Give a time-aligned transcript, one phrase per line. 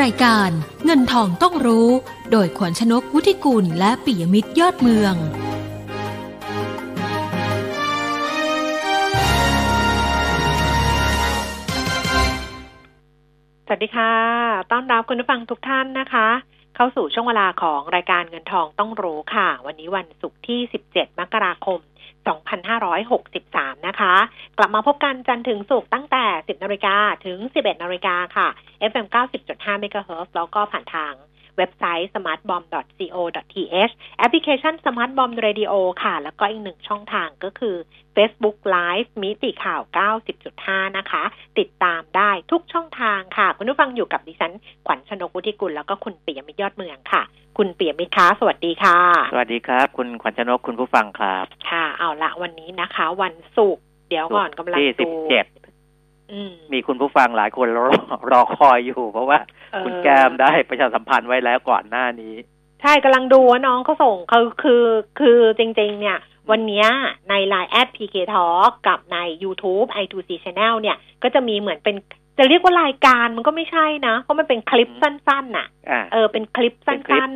[0.00, 0.50] รายการ
[0.84, 1.88] เงินทองต้องรู้
[2.30, 5.14] โดยขวัญชนกวุฒิกุลและปิยมิตรยอดเมือง
[13.66, 14.12] สวัสดีค่ะ
[14.72, 16.28] ต้อนรับคุณผู้ฟังทุกท่านนะคะ
[16.76, 20.60] เข้าสู่ช่วงเวลาของรายการเงินทองต้องรู้ค่ะ วันนี้วันศุกร์ที่
[20.90, 21.80] 17 มกราคม
[22.28, 24.14] 2563 นะคะ
[24.58, 26.96] กลับมาพบกันจันทร์ถึงศุกร์ตั้งแต่ 10 นาฬิกา
[27.26, 28.48] ถึง 11 นาฬิกาค่ะ
[28.90, 29.06] FM
[29.44, 31.14] 90.5 MHz แล้วก็ผ่านทาง
[31.58, 37.76] เว็บไซต์ smartbomb.co.th แอปพลิเคชัน Smart Bomb Radio ค่ะ แล้วก็อีกหนึ่งช่องทางก็คือ
[38.16, 39.82] Facebook Live มิติข่าว
[40.38, 41.24] 90.5 นะคะ
[41.58, 44.52] ติดตามได้ทุกช่องทางค่ะ คุณผู้ฟังอยู่กับดิฉัน
[44.86, 47.22] ขวัญชนกุธิกุล แล้วก็คุณเปียมิตรยอดเมืองค่ะ
[47.58, 48.98] คุณเปียมิตรคะสวัสดีค่ะ
[49.32, 55.67] สวัสดีครับ คุณขวัญชนกคุณผู้ฟังครับ ค่ะ เอาละวันนี้นะคะ วันศุกร์เดี๋ยวก่อนกำลังที่สิดูบเจ็ดอื
[56.50, 57.86] มมีคุณผู้ฟังหลายคนรอ
[58.30, 59.38] รอคอยอยู่ เพราะว่า
[59.72, 62.34] เอ่อคุณแก้มได้ประชาสัมพันธ์ไว้แล้วก่อนหน้านี้
[62.82, 64.84] ใช่กำลังดูว่าน้องเขาส่งคือคือ
[65.20, 66.18] คือจริง ๆ เนี่ย
[66.50, 66.86] วันเนี้ย
[67.30, 71.96] ใน Line แอด PK Talk กับใน YouTube i2c Channel เนี่ย ก็จะมีเหมือนเป็น
[72.38, 77.32] จะเรียกว่ารายการมันก็ไม่ใช่นะ เพราะมันเป็นคลิปอืมสั้นๆน่ะอ่าเออเป็นคลิปสัเป็นคลิป้น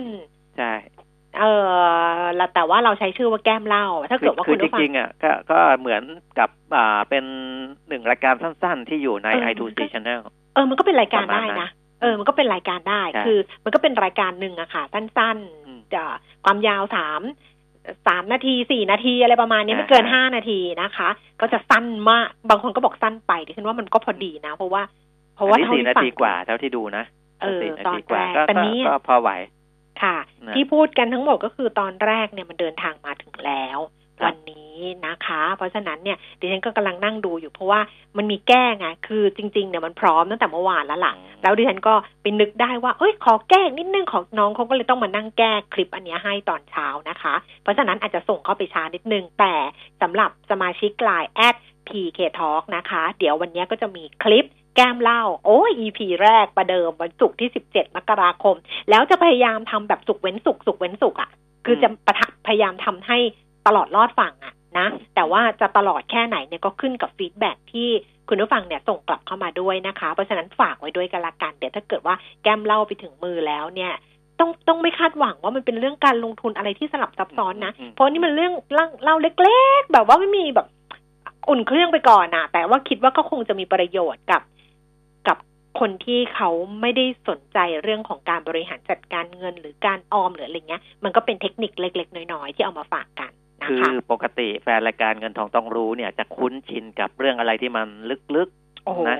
[0.57, 0.92] ใช่ๆ
[1.39, 6.03] เออแล้วแต่ว่าเราใช้ชื่อว่าแก้มเล่าถ้าเกิดว่าคืคุอณจผู้ฟังริงๆอะก็ก็เหมือน
[6.39, 7.25] กับอ่าเป็น
[7.89, 10.21] หนึ่งรายการสั้นๆ ที่อยู่ในเออ i2c Channel
[10.55, 16.03] เออมันก็เป็นรายการประมาณได้นั้นนะเออมันก็เป็นรายการได้ใช่คือ มันก็เป็นรายการหนึ่งอะค่ะสั้นอืมๆจะ
[16.45, 17.23] ความยาวสาม
[18.07, 21.09] สามนาทีสี่นาทีอะไรประมาณนี้ไม่เกินอ่าห้านาทีนะคะ
[21.41, 24.83] ก็จะสั้นมากบางคนก็บอกสั้นไปดิฉันว่ามันก็พอดีนะ เพราะว่า
[25.37, 27.05] เพราะว่าอันนี้เท่าสี่ที่นาฟังทีกว่าเท่าที่ดูนะ
[27.41, 29.31] เออสี่นาตอนทีกว่าแรกก็แต่ก็นี้ก็พอไหว
[30.03, 33.81] ค่ะนะที่พูดกันทั้งหมดก็คือตอนแรกเนี่ยมันเดินทางมาถึงแล้ว
[34.21, 37.81] ครับวันนี้นะคะ เพราะฉะนั้นเนี่ยดิฉันก็กำลังนั่งดูอยู่เพราะว่า
[38.17, 49.55] มันมีแก้ไงคือจริงๆเนี่ยมันพร้อมตั้งแต่เมื่อวานแล้วล่ะแล้วดิฉันก็ไปนึกได้ว่าเอ้ยขอแก้นิดนึงของน้องเขาก็เลยต้องมานั่งแก้คลิปอันเนี้ยให้ตอนเช้านะคะ เพราะฉะนั้นอาจจะส่งเข้าไปช้านิดนึง แต่
[50.03, 51.57] สำหรับสมาชิก LINE@
[51.89, 54.45] PK Talk นะคะ เดี๋ยววันเนี้ยก็จะมีคลิป
[54.77, 58.57] แก้มเล่า โอ้ย EP แรกประเดิมวันศุกร์ที่ 17 มกราคม
[58.91, 61.31] แล้วจะพยายามทำแบบสุกเว้นสุกสุกเว้นสุกอะ่ะ
[61.67, 63.19] คือจะประทะพยายามทำให้
[63.67, 67.89] ตลอดรอดฝั่งอะ่ะนะ แต่ว่าจะตลอดแค่ไหนเนี่ยก็ขึ้นกับฟีดแบ็ที่
[68.29, 73.93] คุณผู้ฟังเนี่ยส่งกลับเข้ามาด้วยนะคะ เพราะฉะนั้นฝากไว้ด้วยกันละกัน เดี๋ยวถ้าเกิดว่าแก้มเล่าไปถึงมือแล้วเนี่ย
[74.41, 80.67] ต้องต้องไม่คาดหวังว่ามันเป็นเรื่องการลงทุนอะไรที่สลับซับซ้อนนะอืมเพราะนี่มันเรื่องเล่าเล่าเล็ก ๆ แบบว่าไม่มีแบบ
[81.49, 84.52] อุ่นเครื่องไปก่อนนะแต่ว่าคิดว่าก็คงจะมีประโยชน์กับกับ
[85.81, 86.51] คนที่เขา
[86.81, 98.51] ไม่ได้สนใจเรื่องของการบริหารจัดการเงินหรือการออมหรืออะไรเงี้ย มันก็เป็นเทคนิคเล็ก ๆ น้อย ๆ ที่เอามาฝากกันนะคือคะปกติแฟนรายการเงินทองต้องรู้เนี่ย จะคุ้นชินกับเรื่องอะไรที่มันลึก
[98.85, 99.19] โอ้โหนะ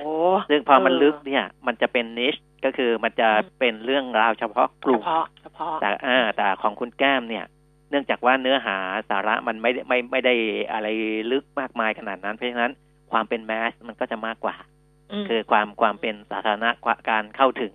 [0.49, 7.45] ซึ่งพอมันเออลึกเนี่ย มันจะเป็นนิชก็คือมันจะอืมเป็นเรื่องราวเฉพาะกเฉลุ่มพาะเฉพาะแต่อ่าแต่ของคุณแก้มเนี่ย
[7.89, 8.77] เนื่องจากว่าเนื้อหา
[9.09, 10.33] สาระมันไม่ได้ไม่ไม่ได้
[10.73, 10.87] อะไร
[11.31, 12.71] ลึกมากมายขนาดนั้น เพราะฉะนั้น
[13.11, 14.72] ความเป็นแมสมันก็จะมากกว่าม
[15.29, 17.73] คือความความเป็นสาธารณะกว่าการเข้าถึง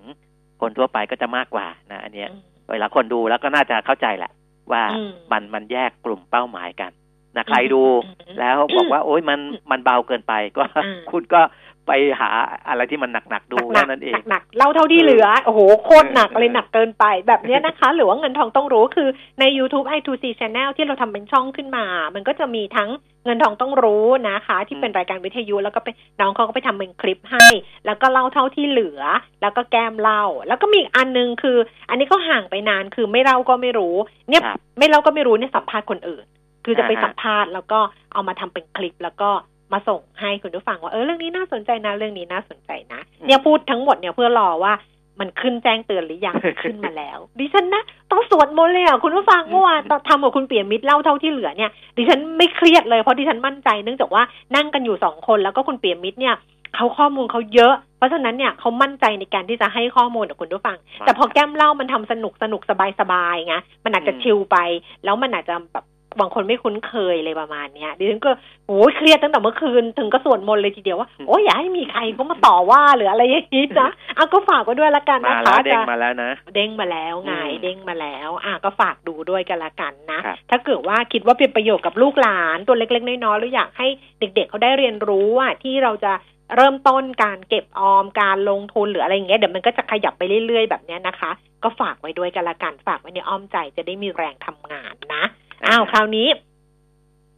[0.60, 4.32] คนทั่วไปก็จะมากกว่านะอันเนี้ยอืมเวลาคนดูแล้วก็น่าจะเข้าใจแหละ
[4.72, 6.92] ว่าอืมมันมันแยกกลุ่มเป้าหมายกัน
[7.36, 9.40] นะใครอืมดูอืมแล้วบอกว่า โอ๊ยมัน
[9.70, 11.40] มันเบาเกินไปก็อืมคุณก็
[11.88, 12.28] ไปหา
[12.68, 19.08] อะไรที่มันหนักๆดูหนัแค่กนั้นเองๆหนักๆเล่าเท่าที่เหลือ โอ้โห โคตรหนักเลยเออหนักเกินไปแบบเนี้ยนะคะ หรือว่าเงินทองต้องรู้คือ
[19.40, 21.84] ใน YouTube i2c Channel ที่เราทำเป็นช่องขึ้นมา
[22.14, 22.90] มันก็จะมีทั้ง
[23.24, 27.46] เงินทองต้องรู้นะคะ ที่เป็นรายการวิทยุแล้วก็เป็นน้องเขาก็ไปทำเป็นคลิปให้
[27.86, 29.02] แล้วก็เล่าเท่าที่เหลือ
[29.42, 31.56] แล้วก็แก้มเล่า แล้วก็มีอีกอันนึงคือ
[31.88, 33.94] อันนี้ก็ห่างไปนานคือไม่เล่าก็ไม่รู้
[34.28, 36.24] เนี่ยครับไม่เล่าก็ไม่รู้เนี่ยสัมภาษณ์คนอื่น
[36.64, 37.78] คือจะไปอ่าฮะสัมภาษณ์แล้วก็
[38.12, 39.30] เอามาทำเป็นคลิปแล้วก็
[39.72, 44.72] มาส่งให้คุณผู้ฟังว่าเออเรื่องนี้น่าสนใจนะเรื่องนี้น่าสนใจนะเนี่ยพูดทั้งหมดเนี่ยเพื่อรอว่า
[45.20, 54.22] มันขึ้นแจ้งเตือนหรือยังขึ้นมาแล้ว ดิฉันนะต้องสวดมนต์เลยอะคุณผู้ฟังเมื่อวานตอนทำกับคุณเปี่ยมมิตรเล่าเท่าที่เหลือเนี่ย ดิฉันไม่เครียดเลยเพราะดิฉันมั่นใจเนื่องจากว่า
[54.56, 56.36] นั่งกันอยู่สองคนแล้วก็คุณเปี่ยมมิตรเนี่ย
[56.74, 64.56] เขาข้อมูลเขาเยอะ เพราะฉะนั้นเนี่ยเขามั่นใจในการที่จะให้ข้อมูลกับคุณผู้ฟัง แต่พอแก้มเล่ามันทำสนุกสนุกสบายสบายไงมันอาจจะอืมชิลไป
[65.04, 65.84] แล้วมันอาจจะแบบ
[66.20, 68.30] บางคนไม่คุ้นเคยเลยประมาณเนี้ยดิฉันก็
[68.68, 83.86] โอ้ยเครียดตั้งแต่เมื่อคืน ถึงก็สวดมนต์เลยทีเดียวว่าโอ้ยอย่าให้มีใครเขามาต่อว่าหรืออะไรอย่างนี้นะเอาก็ฝากไว้ด้วยละกันมานะแล้คะวเด้งจะมาแล้วนะ เด้งมาแล้วไงอืมเด้งมาแล้ว อะก็ฝากดูด้วยกันละกันนะครับถ้าเกิดว่าคิดว่าเป็นประโยชน์กับลูกหลานตัวเล็กๆน้อยๆหรืออยากให้
[84.20, 86.12] เด็ก ๆเขาได้เรียนรู้อะที่เราจะ
[86.56, 91.30] เริ่มต้นการเก็บออมการลงทุนหรืออะไรอย่างเงี้ยเดี๋ยวมันก็จะขยับไปเรื่อยๆแบบเนี้ยนะคะ
[91.64, 95.24] ก็ฝากไว้ด้วยกันละกันฝากไว้ในอ้อมใจจะได้มีแรงทำงานนะ
[95.66, 96.28] อ้าวคราวนี้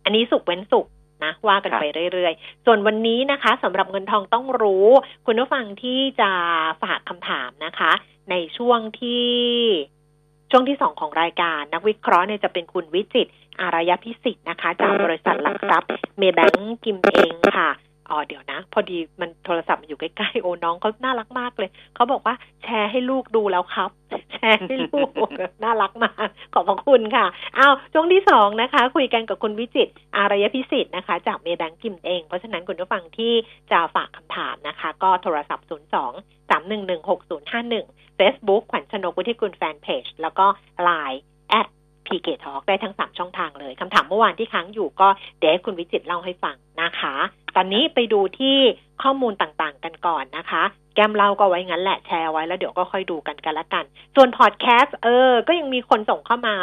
[0.05, 0.87] อันนี้สุกเว้นสุก
[1.25, 4.89] นะว่ากันครับไปเรื่อยๆ ส่วนวันนี้นะคะสำหรับเงินทองต้องรู้
[5.27, 6.31] คุณผู้ฟังที่จะ
[6.83, 7.93] ฝากคำถามนะคะ
[8.31, 9.29] ในช่วงที่
[10.51, 13.31] ช่วงที่สองของรายการ นักวิเคราะห์เนี่ยจะเป็นคุณวิจิตร
[13.61, 17.71] อารยพิสิทธิ์นะคะ จากบริษัทหลักทรัพย์เมแบงก์กิมเองค่ะ
[18.11, 23.91] อ๋อเดี๋ยวนะ พอดีมันโทรศัพท์มันอยู่ใกล้ๆโอ้น้องเขาน่ารักมากเลยเขาบอกว่าแชร์ให้ลูกดูแล้วครับ
[24.33, 25.09] แชร์ให้ลูก
[25.65, 27.27] น่ารักมากขอบพระคุณค่ะ
[27.57, 33.33] เอาช่วงที่สองนะคะ คุยกันกับคุณวิจิตรอารยะพิศิษฐนะคะ จากเมย์แบงก์กิมเอ็ง เพราะฉะนั้นคุณผู้ฟังที่
[33.71, 40.47] จะฝากคำถามนะคะ ก็โทรศัพท์ 0 2 3 1 1 6 0 5 1 Facebook ขวัญชนกวุฒิกุลแฟนเพจแล้วก็
[40.89, 41.21] Line
[42.11, 45.09] แอดพีเกทอกได้ทั้งสามช่องทางเลยคำถามเมื่อวานที่ค้างอยู่ก็
[45.39, 47.15] เดี๋ยวให้คุณวิจิตรเล่าให้ฟังนะคะ
[47.57, 48.57] ตอนนี้ไปดูที่
[49.03, 50.63] ข้อมูลต่างๆ กันก่อนนะคะ
[50.95, 53.85] แกมเล่าก็ไว้งั้นแหละแชร์ไว้แล้วเดี๋ยวก็ค่อยดูกันกันละกัน
[54.17, 56.55] ส่วนพอดแคสต์เออ ก็ยังมีคนส่งเข้ามา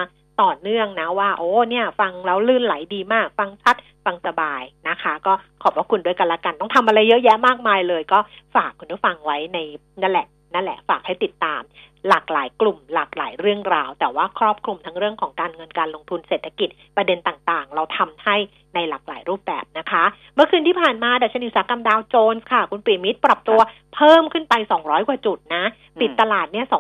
[0.42, 8.20] ต่อเนื่องนะว่า โอ้เนี่ย ฟังแล้วลื่นไหลดีมาก ฟังชัดฟังสบายนะคะ ก็ขอบพระคุณด้วยกันละกัน ต้องทำอะไรเยอะแยะมากมายเลย ก็
[8.56, 9.58] ฝากคุณผู้ฟังไว้ใน
[10.02, 11.62] นั่นแหละ นั่นแหละฝากให้ติดตาม
[12.10, 18.36] หลากหลายกลุ่ม หลากหลายเรื่องราว แต่ว่าครอบคลุมทั้งเรื่องของการเงินการลงทุนเศรษฐกิจประเด็นต่างๆ เราทำให้
[18.76, 20.04] ในหลากหลายรูปแบบนะคะ
[20.36, 23.60] เมื่อคืนที่ผ่านมาดัชนีอุตสาหกรรมดาวโจนส์ค่ะ คุณปีมิตรปรับตัว
[23.96, 25.64] เพิ่มขึ้นไป 200 กว่าจุดนะ
[26.00, 26.74] ปิดตลาดเนี่ย29,000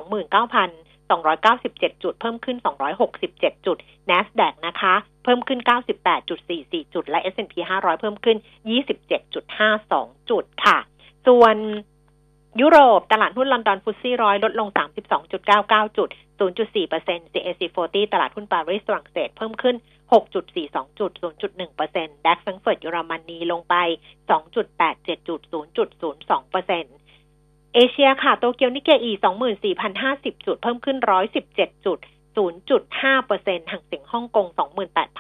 [1.09, 2.57] 297 จุด เพิ่มขึ้น
[3.11, 3.77] 267 จุด
[4.09, 4.93] NASDAQ นะคะ
[5.23, 5.59] เพิ่มขึ้น
[6.27, 8.37] 98.44 จุด และ S&P 500 เพิ่มขึ้น
[9.57, 10.77] 27.52 จุดค่ะ
[11.27, 11.55] ส่วน
[12.61, 14.69] ยุโรป ตลาดหุ้นลอนดอนฟุตซี่ร้อยลดลง
[15.33, 16.09] 32.99 จุด
[16.39, 19.75] 0.4% CAC 40 ตลาดหุ้นปารีสฝรั่งเศสเพิ่มขึ้น
[20.33, 21.11] 6.42 จุด
[21.63, 23.75] 0.1%ดัคซังเฟิร์ตเยอรมนีลงไป
[24.49, 25.39] 2.87 จุด
[25.97, 29.11] 0.02%เอเชียค่ะ โตเกียวนิเกอี
[29.79, 30.97] 24,050 จุด เพิ่มขึ้น
[31.41, 31.99] 117 จุด
[32.37, 34.47] 0.5%ห่างเสียงฮ่องกง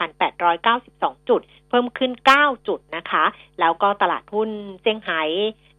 [0.07, 3.25] 28,892 จุด เพิ่มขึ้น 9 จุดนะคะ
[3.59, 4.49] แล้วก็ตลาดหุ้น
[4.81, 5.21] เซี่ยงไฮ้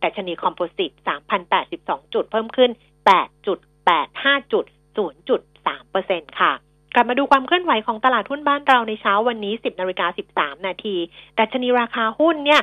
[0.00, 0.91] แต่ชนีคอมโพสิต
[1.53, 2.71] 3,082 จุด เพิ่มขึ้น
[3.37, 4.65] 8.85 จุด
[4.99, 6.53] 0.3%ค่ะ
[6.95, 10.06] กลับมาดูความเคลื่อนไหวของตลาดหุ้นบ้านเราในเช้าวันนี้ 10นาฬิกา
[10.37, 10.97] 13 นาที
[11.35, 12.62] แต่ชนีราคาหุ้นเนี่ย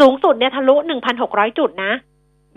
[0.00, 0.74] สูงสุดเนี่ยทะลุ
[1.16, 1.92] 1,600 จุดนะ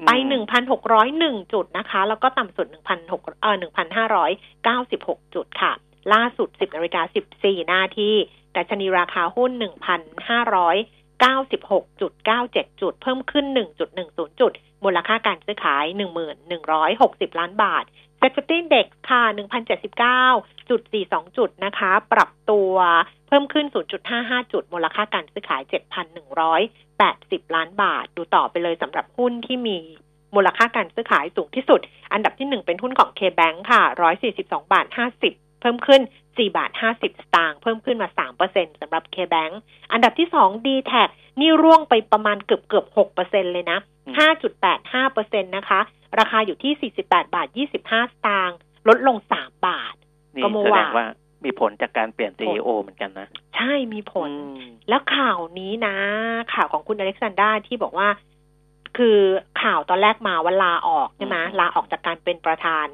[0.08, 4.32] ไปหนึ่งพันหกร้อยหนึ่งจุดนะคะ แล้วก็ต่ำสุดหนึ่งพันหกเอ่อหนึ่งพันห้าร้อย
[4.64, 5.72] เก้าสิบหกจุดค่ะ
[6.14, 8.12] ล่าสุดสิบนาฬิกาสิบสี่นาที
[8.54, 9.64] แต่ชนีราคาหุ้นห
[11.24, 14.52] นึ่งพันห้าร้อยเก้าสิบหกจุดเก้าเจ็ดจุด เพิ่มขึ้นหนึ่งจุดหนึ่งศูนย์จุด
[14.84, 17.84] มูลค่าการซื้อขายหนึ่งหมื่นหนึ่งร้อยหกสิบล้านบาท
[18.18, 20.26] เซ็ตฟิเด็กค่ะหนึ่งพันเจ็ดสิบเก้า
[20.70, 22.74] จุดสี่สองจุดนะคะ ปรับตัว
[23.28, 26.62] เพิ่มขึ้นศูนย์จุดห้าห้าจุด มูลค่าการซื้อขายเจ็ดพันหนึ่งร้อย
[27.00, 29.78] แปดสิบล้านบาท ดูต่อไปเลยสำหรับหุ้นที่มี
[30.36, 31.80] มูลค่าการซื้อขายสูงที่สุด
[32.14, 33.82] อันดับที่หนึ่งเป็นหุ้นของ K-Bank ค่ะ
[34.28, 34.86] 142 บาท
[35.24, 36.02] 50 เพิ่มขึ้น
[36.38, 38.10] 4 บาท 50 สตางค์เพิ่มขึ้นมา
[38.46, 39.54] 3%สำหรับ K-Bank
[39.92, 40.94] อันดับที่ 2 d t แท
[41.40, 42.86] นี่ร่วงไปประมาณเกือบเกือบ
[43.20, 43.80] 6%เลยนะ
[44.62, 45.82] 5.85%นะคะ
[46.20, 47.04] ราคาอยู่ที่ 48
[47.36, 48.58] บาท 25 สตางค์
[48.88, 49.94] ลดลง 3 บาท
[50.44, 51.08] ก็เมื่อวานว่า
[51.46, 54.30] มีผลจากการเปลี่ยนซีอเหมือนกันนะ ใช่มีผล
[54.90, 55.96] แล้วข่าวนี้นะ
[56.54, 58.10] ข่าวของคุณอเล็กซานดราที่บอกว่า
[58.98, 59.18] คือ
[59.62, 62.88] ข่าวตอนแรกมาว่าลาออกใช่ไหมลาออกจากการเป็นประธาน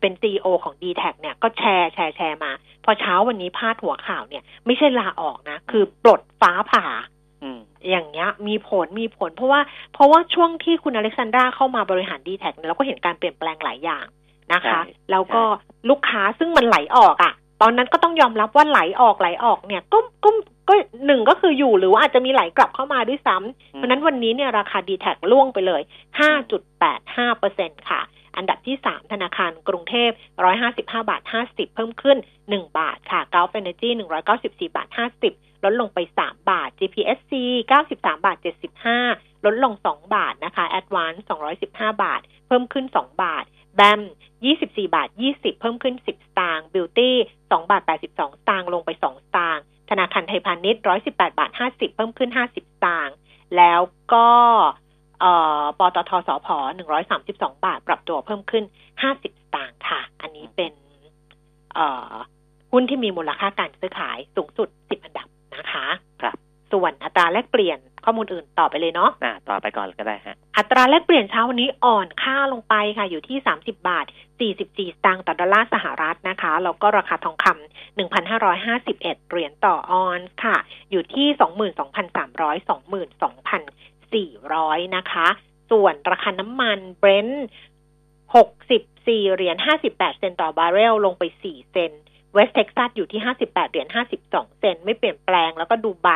[0.00, 2.52] เป็นซีอของ d t แทเนี่ยก็แชร์แชร์แชร์มา
[2.86, 6.86] พอเช้าวันนี้พาดหัวข่าวเนี่ย ไม่ใช่ลาออกนะ คือปลดฟ้าผ่า
[7.90, 9.60] อย่างเงี้ยมีผลมีผล เพราะว่า
[9.92, 14.06] เพราะว่าช่วงที่คุณอเล็กซานดราเข้ามาบริหาร d t แทเราก็เห็นการเปลี่ยนแปลงหลายอย่าง
[14.52, 15.42] นะคะ แล้วก็
[15.88, 20.30] ลูกค้าซึ่งมันไหลออกอะ่ะ ตอนนั้นก็ต้องยอมรับว่าไหลออกไหลออกเนี่ยก็ก็
[20.68, 20.74] ก็
[21.06, 25.82] หนึ่งก็คืออยู่หรือว่าอาจจะมีไหลกลับเข้ามาด้วยซ้ำเพราะนั้นวันนี้เนี่ยราคาดีแท็ล่วงไปเลย
[26.60, 28.00] 5.85เปอร์เซ็นค่ะ
[28.36, 30.10] อันดับที่ 3 ธนาคารกรุงเทพ
[30.56, 33.90] 155 บาท 50 เพิ่มขึ้น 1 บาทค่ะ g u l f Energy
[34.32, 34.88] 194 บาท
[35.26, 37.32] 50 ลดลงไป 3 บาท GPSC
[37.80, 38.36] 93 บาท
[38.92, 41.20] 75 ลดลง 2 บาทนะคะ Advance
[41.62, 43.44] 215 บาท เพิ่มขึ้น 2 บาท
[43.78, 44.00] BAM
[44.46, 51.94] 24 บาท 20 เพิ่มขึ้น 10 สตางค์ Beauty 2บาท 82 สตางค์ลงไป 2 สตางค์ธนาคารไทยพาณิชย์ 118 บาท 50
[51.96, 53.14] เพิ่มขึ้น 50 สตางค์
[53.56, 53.80] แล้ว
[54.12, 54.28] ก็
[55.78, 56.48] ปตทสพ
[57.06, 58.64] 132บาท ปรับตัวเพิ่มขึ้น
[59.02, 60.72] 50สตางค์ค่ะ อันนี้เป็น
[62.72, 65.86] หุ้นที่มีมูลค่าการซื้อขายสูงสุด10อันดับนะคะ
[66.22, 66.36] ครับ
[66.72, 74.06] ส่วนอัตราแลกเปลี่ยนข้อมูลอื่นต่อไปเลยเนาะอ่าต่อไปก่อนก็ได้ฮะ อัตราแลกเปลี่ยนเช้าวันนี้อ่อนค่าลงไปค่ะอยู่ที่สามสิบาท
[74.40, 80.56] สี่สิบสี่สตางค์ต่อดอลลาร์สหรัฐนะคะ แล้วก็ราคาทองคำหนึ่งพันห้าร้อยห้าสิบเอ็ดเหรียญต่อออนซ์ค่ะ
[80.90, 83.62] อยู่ที่สองหมื่นสองพันสามร้อยสองหมื่นสองพัน
[84.14, 85.28] สี่ร้อยนะคะ
[85.70, 87.46] ส่วนราคาน้ำมันเบรนท์
[88.36, 92.02] หกสิบสี่เหรียญห้าสิบแปดเซนต์ต่อบาร์เรลลงไปสี่เซนต์
[92.34, 93.88] เวสเท็กซัสอยู่ที่ 58 เหรียญ
[94.22, 96.08] 52 เซนต์ไม่เปลี่ยนแปลงแล้วก็ดูไบ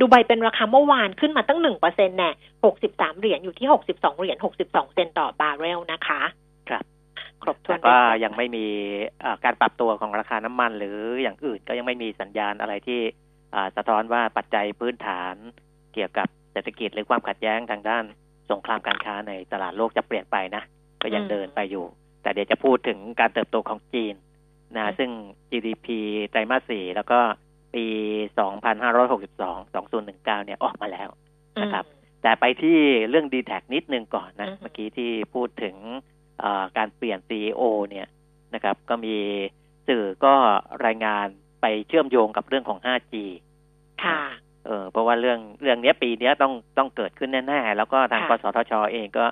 [0.00, 2.30] ดูไบเป็นราคาเมื่อวานขึ้นมาตั้ง1%เปอร์เซ็นต์แน่
[2.70, 6.20] 63 เหรียญอยู่ที่ 62 เหรียญ 62 เซนต์ต่อบาร์เรลนะคะ
[6.68, 6.84] ครับ
[7.42, 8.66] ครบถ้วแต่นก็ได้ยังไม่มี
[9.20, 13.00] เอ่อการปรับตัวของราคาน้ำมัน หรืออย่างอื่นก็ยังไม่มีสัญญาณอะไรที่
[13.54, 15.34] อ่าสะท้อนว่าปัจจัยพื้นฐาน
[15.94, 18.04] เกี่ยวกับ เศรษฐกิจหรือความขัดแย้งทางด้าน
[18.50, 20.62] สงครามการค้าในตลาดโลกจะเปลี่ยนไปนะ
[21.02, 21.84] ก็ยังเดินไปอยู่
[22.22, 24.14] แต่เดี๋ยวจะพูดถึงการเติบโตของจีน
[24.76, 25.10] นะซึ่ง
[25.50, 25.86] GDP
[26.30, 27.18] ไตรมาสสี่แล้วก็
[27.74, 27.84] ปี
[28.60, 31.08] 2562 2019 เนี่ยออกมาแล้ว
[31.62, 31.84] นะครับ
[32.22, 32.78] แต่ไปที่
[33.08, 35.76] เรื่อง d t แทนิดนึงก่อนนะอือฮึเมื่อกี้ที่พูดถึง
[36.40, 38.06] เอ่อการเปลี่ยน CEO เนี่ย
[38.54, 39.16] นะครับ ก็มี
[39.88, 40.34] สื่อก็
[40.86, 41.26] รายงาน
[41.60, 43.14] ไปเชื่อมโยงกับเรื่องของ 5G
[44.04, 44.20] ค่ะ
[44.66, 49.24] เออเพราะว่าเรื่องเรื่องเนี้ยปีเนี้ยต้องต้องเกิดขึ้นแน่ๆแล้วก็ทางค่ะกสทชเองก็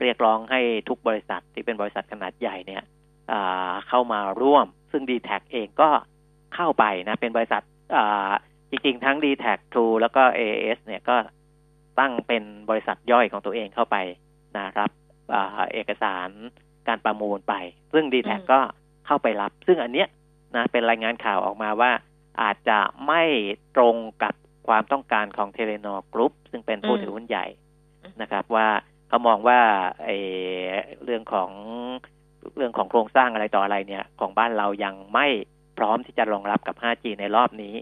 [0.00, 2.82] เรียกร้องให้ทุกบริษัทที่เป็นบริษัทขนาดใหญ่เนี่ย
[3.32, 5.88] อ่าเข้ามาร่วม ซึ่ง d t แทเองก็
[6.54, 7.62] เข้าไปนะเป็นบริษัท
[7.96, 8.30] อ่า
[8.70, 11.16] จริง ๆ ทั้ง d t แท True แล้วก็ AAS เนี่ยก็
[12.00, 13.96] ตั้งเป็นบริษัทย่อยของตัวเองเข้าไป
[14.56, 14.90] นะรับ
[15.34, 16.28] อ่าเอกสาร
[16.88, 17.54] การประมูลไป
[17.92, 18.58] ซึ่ง d t แทอืมก็
[19.06, 20.08] เข้าไปรับ ซึ่งอันเนี้ย
[20.56, 21.90] นะเป็นรายงานข่าวออกมาว่า
[22.42, 23.22] อาจจะไม่
[23.76, 24.34] ตรงกับ
[24.68, 27.46] ความต้องการของเทเลนอกรุ๊ปซึ่งเป็นผู้อืมถือหุ้นใหญ่
[28.02, 28.68] อืมนะครับ ว่า
[29.08, 29.60] เขามองว่า
[30.04, 30.16] ไอ้
[31.04, 31.50] เรื่องของ
[32.56, 35.26] เรื่องของโครงสร้างอะไรต่ออะไรเนี่ย ของบ้านเรายังไม่
[35.78, 37.74] พร้อมที่จะรองรับกับ 5G ในรอบนี้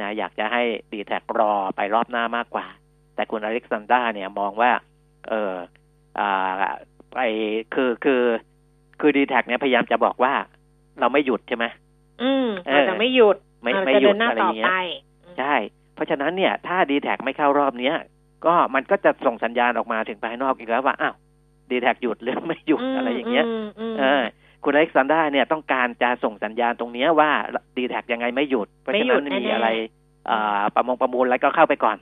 [0.00, 2.66] นะอยากจะให้ดีแท็รอไปรอบหน้ามากกว่า
[3.14, 4.70] แต่คุณอเล็กซานดราเนี่ยมองว่า
[5.28, 5.54] เออ
[6.20, 6.50] อ่า
[7.16, 7.22] ไอ
[7.74, 8.22] คือคือ
[9.00, 10.32] คือดีแท็เนี่ยพยายามจะบอกว่า
[11.00, 11.64] เราไม่หยุดใช่ไหม
[12.22, 14.86] อืมเออเราจะไม่หยุดไม่เราไม่จะหยุเดิดนหน้าอะไรต่ออย่างเงี้ไปย
[15.38, 17.96] ใช่เพ ราะฉะนั้นเนี่ยถ้าดีแท็ไม่เข้ารอบเนี้ย
[18.46, 21.14] ก็มันก็จะส่งสัญญาณออกมาถึงภายนอกอีกแล้วว่าอ้าว
[21.70, 23.48] ดีแท็หยุดหรือไม่หยุดอะไรอย่างเงี้ยม
[23.92, 24.22] มเออ
[24.64, 27.30] คุณอเล็กซานดราเนี่ยต้องการจะส่งสัญญาณตรงเนี้ยว่า
[27.76, 29.70] ดีแท็ยังไงไม่หยุด เพราะฉะนั้นไม่หยุดมีแน่ๆอะไร
[30.30, 31.96] อ่าประมงประมูลอะไรก็เข้าไปก่อน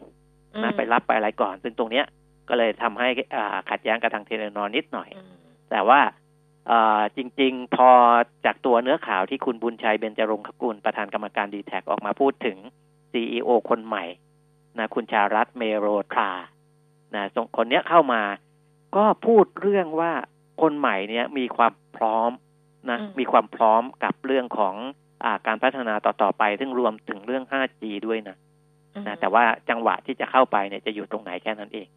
[0.55, 2.07] อืมนะไปรับไปอะไรก่อน ซึ่งตรงเนี้ย
[2.49, 5.29] ก็เลยทำให้อ่าขัดแย้งกับทางเทเลนอร์นิดหน่อยอืม
[5.71, 6.01] แต่ว่า
[6.69, 7.91] เอ่อจริง ๆ พอ
[8.45, 12.59] จากตัวเนื้อข่าวที่คุณบุญชัยเบญจรงคกุลประธานกรรมการดีแทคออกมาพูดถึง
[13.13, 14.05] CEO คนใหม่
[14.79, 16.31] นะคุณชารัดเมห์โรทรา
[17.15, 18.23] นะส่งคนเนี้ยเข้ามา
[18.97, 20.13] ก็พูดเรื่องว่า
[20.63, 22.31] คนใหม่เนี้ยมีความพร้อม
[22.91, 24.75] นะอืมมีความพร้อมกับเรื่องของ
[25.25, 28.37] อาการพัฒนาต่อๆไป ซึ่งรวมถึงเรื่อง 5G ด้วยนะ
[29.07, 31.89] นะ แต่ว่าจังหวะที่จะเข้าไปเนี่ยจะอยู่ตรงไหนแค่นั้นเอง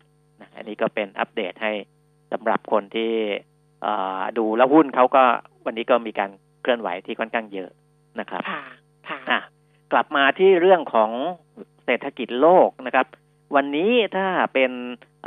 [0.41, 1.71] นะอันนี้ก็เป็นอัปเดตให้
[2.31, 3.11] สำหรับคนที่
[3.81, 5.23] เอ่อดูแล้วหุ้นเขาก็
[5.65, 6.29] วันนี้ก็มีการ
[6.61, 7.69] เคลื่อนไหวที่ค่อนข้างเยอะ
[8.19, 8.63] นะครับ ค่ะ
[9.09, 9.39] ค่ะอะ
[9.91, 11.11] กลับมาที่เรื่องของ
[11.85, 13.07] เศรษฐกิจโลกนะครับ
[13.55, 14.71] วันนี้ถ้าเป็น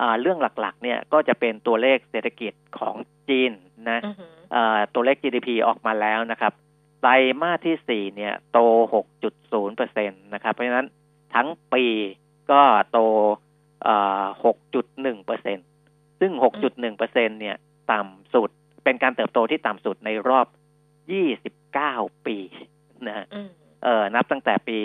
[0.01, 2.95] อ่าเรื่องหลักๆ เนี่ยก็จะเป็นตัวเลขเศรษฐกิจของ
[3.29, 3.53] จีน
[3.91, 6.53] นะอือหือเอ่อตัวเลข GDP ออกมาแล้วนะครับ
[7.03, 8.59] ไตรมาสที่สี่เนี่ยโต
[9.19, 10.87] 6.0เปอร์เซ็นตนะครับเพราะฉะนั้น
[11.35, 11.85] ทั้งปี
[12.51, 12.99] ก็โต
[13.85, 14.25] เอ่อ
[14.75, 15.59] 6.1เปอร์เซ็น
[16.21, 16.33] ซึ่ง
[16.65, 17.57] 6.1เปอร์เซ็นเนี่ย
[17.93, 18.51] ต่ำสุด
[18.85, 20.47] เป็นการเติบโตที่ต่ำสุดในรอบ
[21.41, 22.37] 29 ปี
[23.09, 23.51] นะอืม
[23.85, 24.79] เอ่อนับตั้งแต่ปี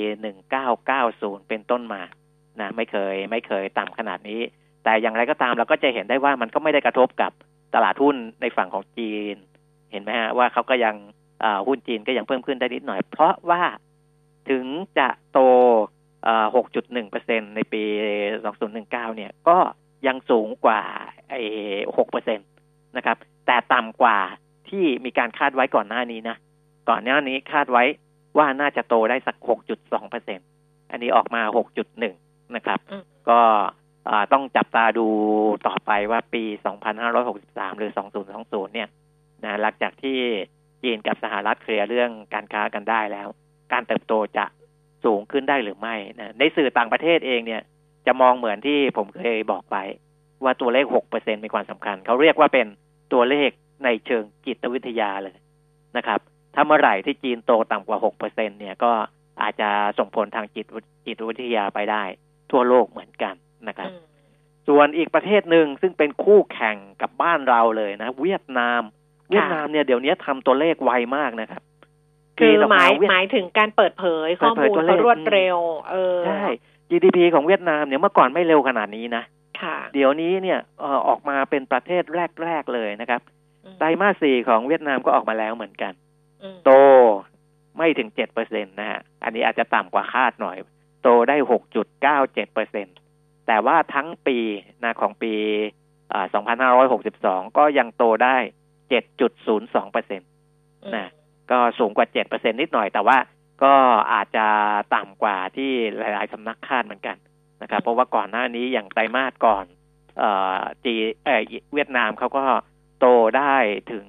[0.71, 2.01] 1990เป็นต้นมา
[2.59, 4.41] นะไม่เคยไม่เคยต่ำขนาดนี้
[4.83, 7.31] แต่อย่างไรก็ตามเราก็จะเห็นได้ว่ามันก็ไม่ได้กระทบกับ
[7.75, 9.35] ตลาดหุ้นในฝั่งของจีน
[9.91, 10.95] เห็นไหมฮะว่าเขาก็ยัง
[11.43, 13.61] อ่าหุ้นจีนก็ยังเพิ่มขึ้นได้นิดหน่อย เพราะว่า
[14.49, 14.65] ถึง
[14.97, 15.39] จะโต
[16.27, 16.45] อ่า
[16.77, 17.83] 6.1เปอร์เซ็นในปี
[18.53, 19.57] 2019 เนี่ย ก็
[20.07, 20.81] ยังสูงกว่า
[21.29, 21.41] ไอ้
[21.97, 22.39] 6เปอร์เซ็น
[22.97, 24.17] นะครับ แต่ต่ำกว่า
[24.69, 26.37] ที่มีการคาดไว้ก่อนหน้านี้นะ
[26.89, 27.83] ก่อนหน้านี้คาดไว้
[28.39, 29.35] ว่าน่าจะโตได้สัก
[29.73, 30.39] 6.2เปอร์เซ็น
[30.91, 31.41] อันนี้ออกมา
[31.97, 33.39] 6.1 นะครับอืมก็
[34.09, 35.07] อ่าต้องจับตาดู
[35.67, 36.43] ต่อไปว่าปี
[37.11, 37.91] 2563 หรือ
[38.33, 38.89] 2020 เนี่ย
[39.43, 40.17] นะหลังจากที่
[40.83, 43.27] จีนกับสหรัฐเคลียร์เรื่องการค้ากันได้แล้ว
[43.71, 44.45] การเติบโตจะ
[45.05, 47.61] สูงขึ้นได้หรือไม่นะในสื่อต่างประเทศเองเนี่ย
[48.05, 49.77] จะมองเหมือนที่ผมเคยบอกไป
[50.43, 52.67] ว่าตัวเลข 6%มีความสำคัญ เขาเรียกว่าเป็น
[53.13, 53.49] ตัวเลข
[53.83, 55.35] ในเชิงจิตวิทยาเลย
[55.97, 56.19] นะครับ
[56.55, 58.91] ถ้าเมื่อไหร่ที่จีนโตต่ำกว่า6%เนี่ยก็
[59.41, 60.65] อาจจะส่งผลทางจิต
[61.05, 62.03] จิตวิทยาไปได้
[62.51, 63.35] ทั่วโลกเหมือนกัน
[63.67, 64.03] นะครับอืม
[64.67, 68.81] ส่วนอีกประเทศหนึ่งซึ่งเป็นคู่แข่งกับบ้านเราเลยนะ เวียดนาม
[69.29, 71.61] เวียดนามเนี่ยเดี๋ยวนี้ทำตัวเลขไวมากนะครับ
[72.39, 75.57] คือปีต่หมายเวีดหมายถึงการเปิดเผยข้อเปิดมูเผยลตัวเลขเขารวดเร็ว
[75.89, 76.43] เออใช่
[76.89, 79.23] GDP ของเวียดนามเนี่ยเมื่อก่อนไม่เร็วขนาดนี้นะ
[79.61, 82.03] ค่ะเดี๋ยวนี้เนี่ยเอ่อออกมาเป็นประเทศ
[82.43, 83.21] แรก ๆ เลยนะครับ
[83.65, 86.08] อืมไตรมาสสี่ของเวียดนามก็ออกมาแล้วเหมือนกันอืม
[86.65, 86.71] โต
[87.77, 90.57] ไม่ถึงเจ็ดเปอร์เซ็นต์นะฮะ อันนี้อาจจะต่ำกว่าคาดหน่อย
[91.03, 92.87] โตได้หกจุดเก้าเจ็ดเปอร์เซ็นต์
[93.47, 94.37] แต่ว่าทั้งปี
[94.83, 95.33] นะของปี
[96.13, 98.37] อ่าสองพันห้าร้อยหกสิบสองก็ยังโตได้
[98.89, 100.21] เจ็ดจุดศูนย์สองเปอร์เซ็นต์
[100.83, 101.07] อืมนะ
[101.51, 103.17] ก็สูงกว่าเจ็ดเปอร์เซ็นต์นิดหน่อย แต่ว่า
[103.63, 103.73] ก็
[104.13, 104.47] อาจจะ
[104.95, 107.17] ต่ำกว่าที่หลาย ๆสำนักคาดเหมือนกัน
[107.61, 109.65] นะครับ เพราะว่าก่อนหน้านี้อย่างไตรมาสก่อน
[110.17, 110.93] เอ่อจี
[111.23, 111.41] เอ่อ
[111.73, 112.43] เวียดนามเขาก็
[112.99, 113.55] โตได้
[113.91, 114.07] ถึง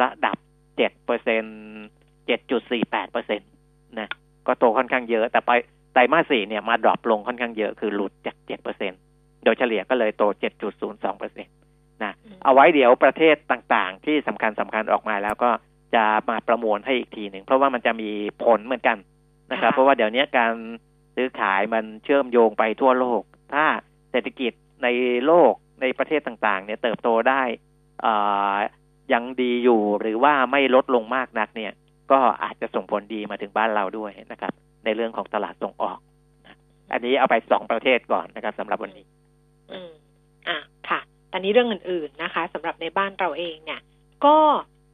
[0.00, 0.36] ระดับ
[0.76, 1.44] เจ็ดเปอร์เซ็นต์
[2.26, 3.44] เจ็ดจุดสี่แปดเปอร์เซ็นต์
[3.98, 4.08] นะ
[4.46, 5.50] ก็โตค่อนข้างเยอะ แต่ไป
[5.92, 8.92] ไตรมาสสี่เนี่ยมา drop ลงค่อนข้างเยอะคือหลุดจากเจ็ดเปอร์เซ็นต์
[9.44, 11.50] โดยเฉลี่ยก็เลยโตเจ็ดจุดศูนย์สองเปอร์เซ็นต์
[12.02, 15.50] นะอืมเอาไว้เดี๋ยวประเทศต่างๆ ที่สำคัญสำคัญออกมาแล้วก็
[15.94, 18.10] จะมาประมวลให้อีกทีหนึ่งเพราะว่ามันจะมี
[18.44, 18.98] ผลเหมือนกัน
[19.52, 20.52] นะครับค่ะเพราะว่าเดี๋ยวนี้การ
[21.16, 23.64] ซื้อขายมันเชื่อมโยงไปทั่วโลก ถ้า
[24.10, 24.52] เศรษฐกิจ
[24.82, 24.88] ใน
[25.26, 27.42] โลกในประเทศต่างๆ เนี่ยเติบโตได้
[28.04, 28.56] อ่า
[29.12, 31.72] ยังดีอยู่หรือว่าไม่ลดลงมากนักเนี่ย
[32.12, 34.52] ก็อาจจะส่งผลดีมาถึงบ้านเราด้วยนะครับ
[34.84, 35.98] ในเรื่องของตลาดส่งออก
[36.46, 36.56] นะ
[36.92, 39.06] อันนี้เอาไปสองประเทศก่อนนะครับสำหรับวันนี้
[39.72, 39.90] อืม
[40.48, 41.00] อะค่ะ
[41.32, 43.80] ตอนนี้เรื่องอื่น ๆนะคะสำหรับในบ้านเราเองเนี่ย
[44.24, 44.36] ก็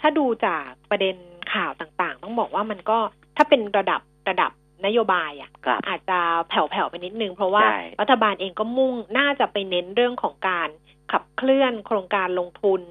[0.01, 1.17] ถ้าดูจากประเด็น
[1.53, 2.99] ข่าวต่างๆ ต้องบอกว่ามันก็
[3.37, 4.51] ถ้าเป็นระดับระดับ
[4.87, 10.69] นโยบายอะครับอาจจะแผ่วๆไปนิดนึง เพราะว่าใช่รัฐบาลเองก็มุ่งน่าจะไปเน้นเรื่องของการ
[11.13, 12.83] ขับเคลื่อนโครงการลงทุน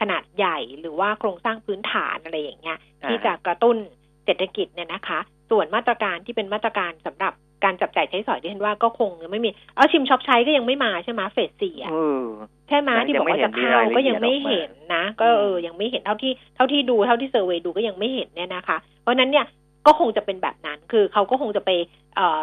[0.00, 3.76] ขนาดใหญ่หรือว่าโครงสร้างพื้นฐานอะไรอย่างเงี้ยที่จะกระตุ้น
[4.24, 5.18] เศรษฐกิจเนี่ยนะคะ
[5.50, 7.32] ส่วนมาตรการที่เป็นมาตรการสำหรับ
[7.64, 12.24] การจับจ่ายใช้สอยที่ฉันว่าก็คงยังไม่มีเอาชิมช็อปใช้ก็ยังไม่มาใช่ไหมเฟสสี่อะเออ
[12.68, 19.46] ใช่ไหมยังที่บอกว่าจะเข้ายังไม่ก็เห็นยังไม่รายละเอียดออกมาเห็นนะ ก็เอออืมยังไม่เห็นเท่าที่เท่าที่ดูเท่าที่เซอร์เวยดูก็ยังไม่เห็นเนี่ยนะคะ เพราะฉะนั้นเนี่ย
[19.86, 21.70] ก็คงจะเป็นแบบนั้นคือเขาก็คงจะไป
[22.16, 22.40] เอ่อ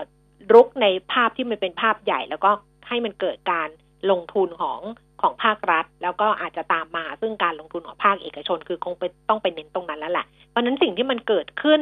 [0.53, 2.51] รุกในภาพที่มันเป็นภาพใหญ่ แล้วก็
[2.87, 3.69] ให้มันเกิดการ
[4.11, 4.79] ลงทุนของ
[5.23, 11.81] ของภาครัฐ แล้วก็อาจจะตามมาซึ่งการลงทุนของภาคเอกชน คือคงไปต้องไปเน้นตรงนั้นแล้วแหละเพราะนั้นสิ่งที่มันเกิดขึ้น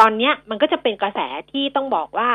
[0.00, 1.20] ตอนเนี้ยมันก็จะเป็นกระแส
[1.52, 2.30] ที่ต้องบอกว่า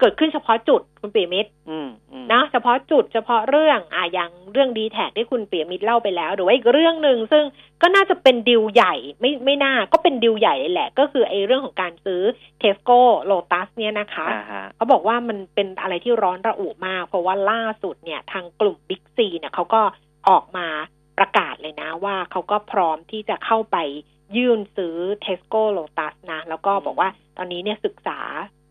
[0.00, 7.44] เกิดขึ้นเฉพาะจุดคุณเปียมิตรอืมอืมนะเฉพาะจุดเฉพาะเรื่องอะอย่างเรื่องดีแทคที่คุณเปียมิตรเล่าไปแล้ว หรือว่าอีกเรื่องหนึ่งซึ่ง
[7.82, 12.22] ก็น่าจะเป็นดีลใหญ่ไม่ไม่น่าก็เป็นดีลใหญ่เลยแหละ ก็คือไอ้เรื่องของการซื้อ
[12.58, 19.82] เทสโก้โลตัสเนี่ยนะคะอ่าฮะเขาบอกว่ามันเป็นอะไรที่ร้อนระอุมาก เพราะว่าล่าสุดเนี่ยทางกลุ่มบิ๊กซีเนี่ยเขาก็
[20.28, 20.66] ออกมา
[21.18, 23.76] ประกาศเลยนะว่าเขาก็พร้อมที่จะเข้าไป
[24.36, 28.18] ยื่นซื้อเทสโก้โลตัสนะ แล้วก็บอกว่าตอนนี้เนี่ยศึกษา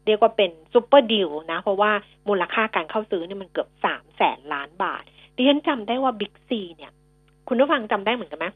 [0.10, 1.91] เรียกว่าเป็นซูเปอร์ดิวนะ เพราะว่า
[2.30, 5.04] มูลค่าการเข้าซื้อเนี่ยมันเกือบสามแสนล้านบาท
[5.36, 6.91] ดิฉันจำได้ว่าบิ๊กซีเนี่ย
[7.48, 8.48] คุณผู้ฟังจำได้เหมือนกันไหม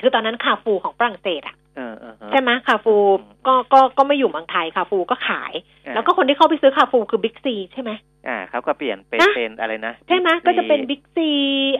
[0.00, 5.52] คือตอนนั้นคาฟูของฝรั่งเศสอะเออเออเออใช่ไหมคาฟูอืมก็ก็ก็ไม่อยู่เมืองไทยคาฟูก็ขาย
[5.86, 7.90] อ่าแล้วก็คนที่เข้าไปซื้อคาฟูคือบิ๊กซีใช่ไหม
[8.28, 11.30] อ่าเขาก็เปลี่ยนเป็นนะเป็นอะไรนะ ใช่ไหมก็จะเป็นบิ๊กซี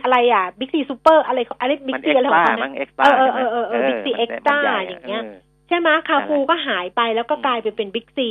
[0.03, 5.23] อะไรอะบิ๊กซีซูเปอร์อะไรของอะไรบิ๊มักนซีเอ็กอะไรซ์ขตองร้าเขามั้นะงเอ็กซ์ตร้าเออเออเออเออ Big C Extra อย่างเงี้ย
[5.69, 8.31] ใช่ไหมคาร์ฟูร์ก็หายไปแล้วก็กลายไปเป็นบิ๊กซี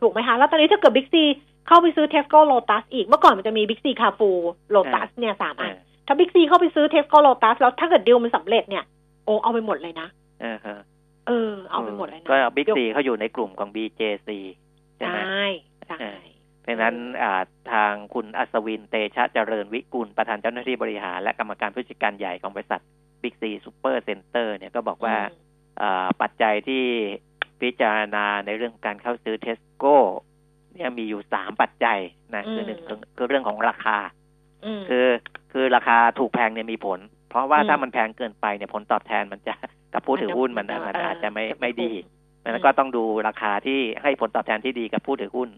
[0.00, 1.22] ถูกไหมคะ แล้วตอนนี้ถ้าเกิดบิ๊กซี
[1.66, 4.30] เข้าไปซื้อเทสโก้โลตัสอีก เมื่อก่อนมันจะมีบิ๊กซีคาร์ฟูร์
[4.70, 5.72] โลตัสเนี่ยสามอัน
[6.06, 8.84] ถ้าบิ๊กซีเข้าไปซื้อเทสโก้โลตัสแล้วถ้าเกิดดีลมันสำเร็จเนี่ย
[9.24, 10.08] โอ้เอาไปหมดเลยนะ
[10.40, 10.80] เออเออ
[11.26, 14.28] เออ เอาไปหมดเลยนะ ก็บิ๊กซีเขาอยู่ในกลุ่มของ BJC
[14.98, 16.18] ใช่ไหมใช่ใช่เออ
[16.62, 22.80] เพราะฉะนั้นอ่าทางคุณอัศวินเตชะเจริญวิกุลประธานเจ้าหน้าที่บริหาร และกรรมการผู้จัดการใหญ่ของบริษัท
[23.22, 25.38] บิ๊กซีซูเปอร์เซ็นเตอร์เนี่ยก็บอกว่าอืม
[25.82, 26.84] อ่าปัจจัยที่
[27.62, 29.98] พิจารณาในเรื่องการเข้าซื้อเทสโก้
[30.74, 31.98] เนี่ยมีอยู่สามปัจจัย
[32.34, 33.96] นะคือหนึ่งคือคือเรื่องของราคา
[34.64, 35.06] อืมคือ
[35.52, 36.98] คือราคาถูกแพงเนี่ยมีผล
[37.30, 39.54] เพราะว่าอืมถ้ามันแพงเกินไปเนี่ยผลตอบแทนมันจะ
[39.92, 42.02] กับผู้ถือหุ้นมันมันจะมันเอออาจจะไม่จะไม่ไม่ดีคุ้
[42.40, 45.48] มดังนั้นก็ต้องดูราคาที่ให้ผลตอบแทนที่ดีกับผู้ถือหุ้น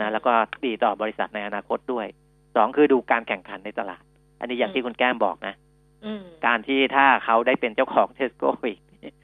[0.00, 0.32] นะแล้วก็
[0.66, 2.06] ดีต่อบริษัทในอนาคตด้วย
[2.56, 4.02] สองคือดูการแข่งขันในตลาด
[4.40, 5.54] อันนี้อย่างที่คุณแก้มบอกนะ
[6.04, 8.80] อืมการที่ถ้าเขาได้เป็นเจ้าของเทสโก้อีก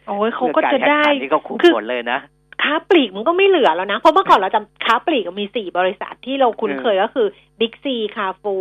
[0.06, 2.20] โอ้ยเขาก็รื่องจะรแข่งได้ขันนี่ก็คุ้มคือผลเลยนะ
[2.62, 7.26] ค้าปลีกมันก็ไม่เหลือแล้วนะ เพราะเมื่อก่อนเราจำค้าปลีกมีสี่บริษัทที่เราคุ้นเคยก็คือ
[7.60, 8.54] บิ๊กซีคาฟู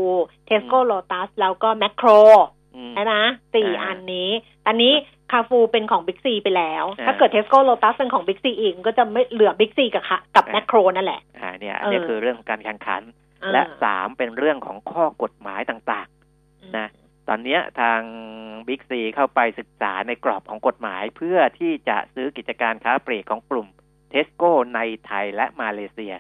[0.46, 2.10] เทสโก้โลตัสแล้วก็แมคโคร
[2.76, 3.14] อืมใช่ไหม
[3.56, 4.30] สี่อ่าอันนี้
[4.66, 4.94] ตอนนี้
[5.32, 13.02] คาฟูเป็นของบิ๊กซีไปแล้วอ่าถ้าเกิดเทสโก้โลตัสเป็นของบิ๊กซีอีกก็จะไม่เหลือบิ๊กซีกับค่ะกับอ่าแมคโครนั่นแหละอ่าเนี่ยอันนี้เออคือเรื่องของการแข่งขัน
[13.44, 16.08] อ่าและสามเป็นเรื่องของข้อกฎหมายต่าง
[16.42, 16.88] ๆ นะ
[17.30, 18.02] ตอนเนี้ยทาง
[18.68, 23.68] บิ๊กซีเข้าไปศึกษาในกรอบของกฎหมาย เพื่อที่จะซื้อกิจการค้าปลีกของกลุ่ม
[24.10, 26.14] เทสโก้ในไทยและมาเลเซีย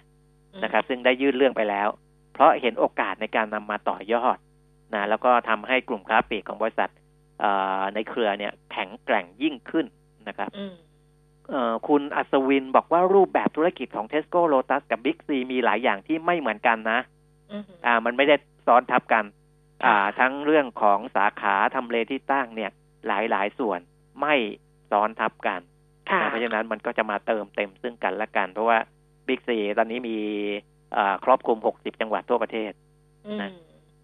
[0.63, 1.87] นะครับ ซึ่งได้ยื่นเรื่องไปแล้ว
[2.33, 4.37] เพราะเห็นโอกาสในการนำมาต่อยอด
[4.93, 6.89] นะแล้วก็ทำให้กลุ่มค้าปลีกของบริษัท
[7.39, 9.85] เอ่อในเครือเนี่ยแข็งแกร่งยิ่งขึ้น
[10.27, 10.75] นะครับอืม
[11.49, 16.99] เอ่อคุณอัศวินบอกว่ารูปแบบธุรกิจของเทสโก้โ t ตัสกับบิ๊กซีมีหลายอย่างที่ไม่เหมือนกันนะ
[17.51, 18.35] อืมอ่า มันไม่ได้
[18.67, 19.23] ซ้อนทับกัน
[19.85, 22.71] อ่าค่ะทั้งเรื่องของสาขาทำเลที่ตั้งเนี่ย
[23.07, 23.79] หลายหลายๆส่วน
[24.21, 24.35] ไม่
[24.91, 25.61] ซ้อนทับกัน
[26.09, 28.77] ค่ะนะเพราะฉะนั้นมันก็จะมาเติมเต็มซึ่งกันและกัน เพราะว่า
[29.27, 30.17] บิ๊กซีตอนนี้มี
[30.97, 32.71] อ่าครอบคลุม 60 จังหวัดทั่วประเทศ
[33.27, 33.51] อืมนะ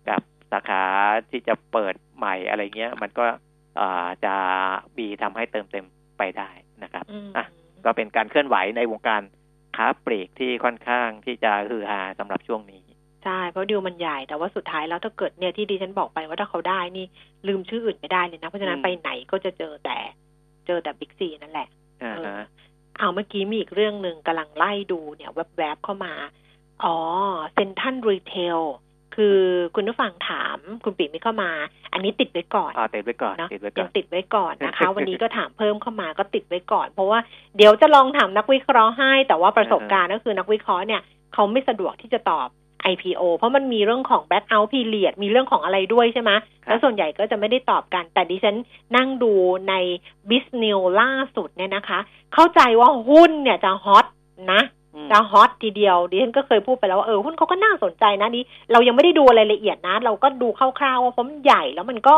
[0.09, 0.83] กับสาขา
[1.29, 3.25] ที่จะเปิดใหม่อะไรเงี้ย มันก็
[3.79, 4.35] อ่าจะ
[4.97, 5.85] มีทำให้เติมเต็ม
[6.17, 6.49] ไปได้
[6.83, 7.45] นะครับอืมอะ
[7.85, 9.21] ก็เป็นการเคลื่อนไหวในวงการ
[9.77, 12.83] ค้าปลีกที่ค่อนข้างที่จะฮือฮาสำหรับช่วงนี้
[13.23, 17.05] ใช่เพราะดิวมันใหญ่แต่ว่าสุดท้ายแล้วถ้าเกิดเนี่ยที่ดิฉันบอกไปว่าถ้าเขาได้นี่
[17.47, 19.97] ลืมชื่ออื่นไม่ได้เลยนะ เพราะฉะนั้นอืมไปไหนก็จะเจอแต่
[20.65, 21.67] เจอแต่บิ๊กซีนั่นแหละ
[22.03, 22.47] อ่าเออฮะ
[22.99, 26.13] เอาเมื่อกี้มีอีกเรื่องหนึ่งกำลังไล่ดูเนี่ยแวบๆเข้ามา
[26.83, 26.97] อ๋อ
[27.53, 28.59] เซนทันรีเทล
[29.15, 29.39] คือ
[29.75, 31.51] คุณผู้ฟังถามคุณปิ่มไม่เข้ามา
[31.93, 37.19] อันนี้ติดไว้ก่อนอ่าติดไว้ก่อนเนาะติดไว้ก่ยัองนติดไว้ก่อนนะคะ วันนี้ก็ถามเพิ่มเข้ามาก็ติดไว้ก่อน เพราะว่า
[37.57, 41.01] เดี๋ยวจะลองถามนักวิเคราะห์ให้ แต่ว่าประสบการณ์ก็คือนักวิเคราะห์เนี่ย
[41.33, 42.47] เขาไม่สะดวกที่จะตอบ
[42.91, 46.31] IPO เพราะมันมีเรื่องของ back out period มีเรื่องของอะไรด้วยใช่ไหม
[46.67, 48.55] แล้วส่วนใหญ่ก็จะไม่ได้ตอบกัน แต่ดิฉัน
[48.95, 49.33] นั่งดู
[49.69, 49.73] ใน
[50.29, 51.99] b i z n e w ล่าสุดเนี่ยนะคะ
[52.33, 54.05] เข้าใจว่าหุ้นเนี่ยจะ hot
[54.51, 54.61] นะ
[54.95, 60.47] อืมจะ hot ทีเดียวดิฉันก็เคยพูดไปแล้วว่าเออหุ้นเขาก็น่าสนใจนะนี่เรายังไม่ได้ดูอะไรละเอียดนะ เราก็ดู
[60.79, 62.15] คร่าวๆว่าเพราะมันใหญ่แล้วมันก็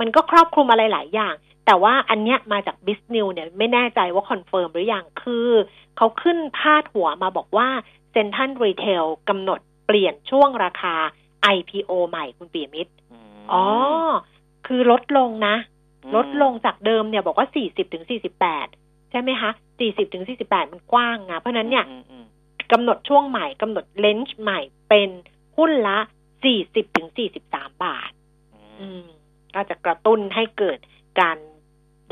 [0.00, 1.34] มันก็ครอบคลุมอะไรหลายอย่าง
[1.66, 5.48] แต่ว่าอันเนี้ยมาจาก biz news เนี่ยไม่แน่ใจว่า confirm หรือยังคือ
[5.96, 7.68] เขาขึ้นพาดหัวมาบอกว่า
[8.12, 10.94] เซ็นทรัลรีเทลกำหนด เปลี่ยนช่วงราคา
[11.56, 13.14] IPO ใหม่คุณปิยมิตร
[13.52, 13.64] อ๋อ
[14.66, 15.54] คือลดลงนะ
[16.02, 18.04] อืมลดลงจากเดิมเนี่ยบอกว่า40ถึง
[18.58, 19.50] 48ใช่ไหมคะ
[19.82, 22.24] 40ถึง48มันกว้างอะเพราะฉะนั้นเนี่ยอืมอืม
[22.72, 25.10] กำหนดช่วงใหม่กำหนดเลนจ์ใหม่เป็น
[25.56, 25.98] หุ้นละ
[26.46, 27.08] 40ถึง
[27.44, 28.10] 43บาท
[28.54, 29.08] อือืมม
[29.54, 30.78] ก็จะกระตุ้นให้เกิด
[31.20, 31.36] การ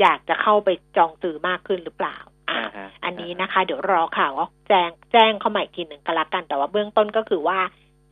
[0.01, 2.17] อยากจะเข้าไปจองซื้อมากขึ้นหรือเปล่า
[2.49, 7.59] อ่าาฮะอันนี้นะคะ เดี๋ยวรอข่าวว่าแจ้งแจ้งเข้ามาอีกทีหนึ่งก็แล้วกัน แต่ว่าเบื้องต้นก็คือว่า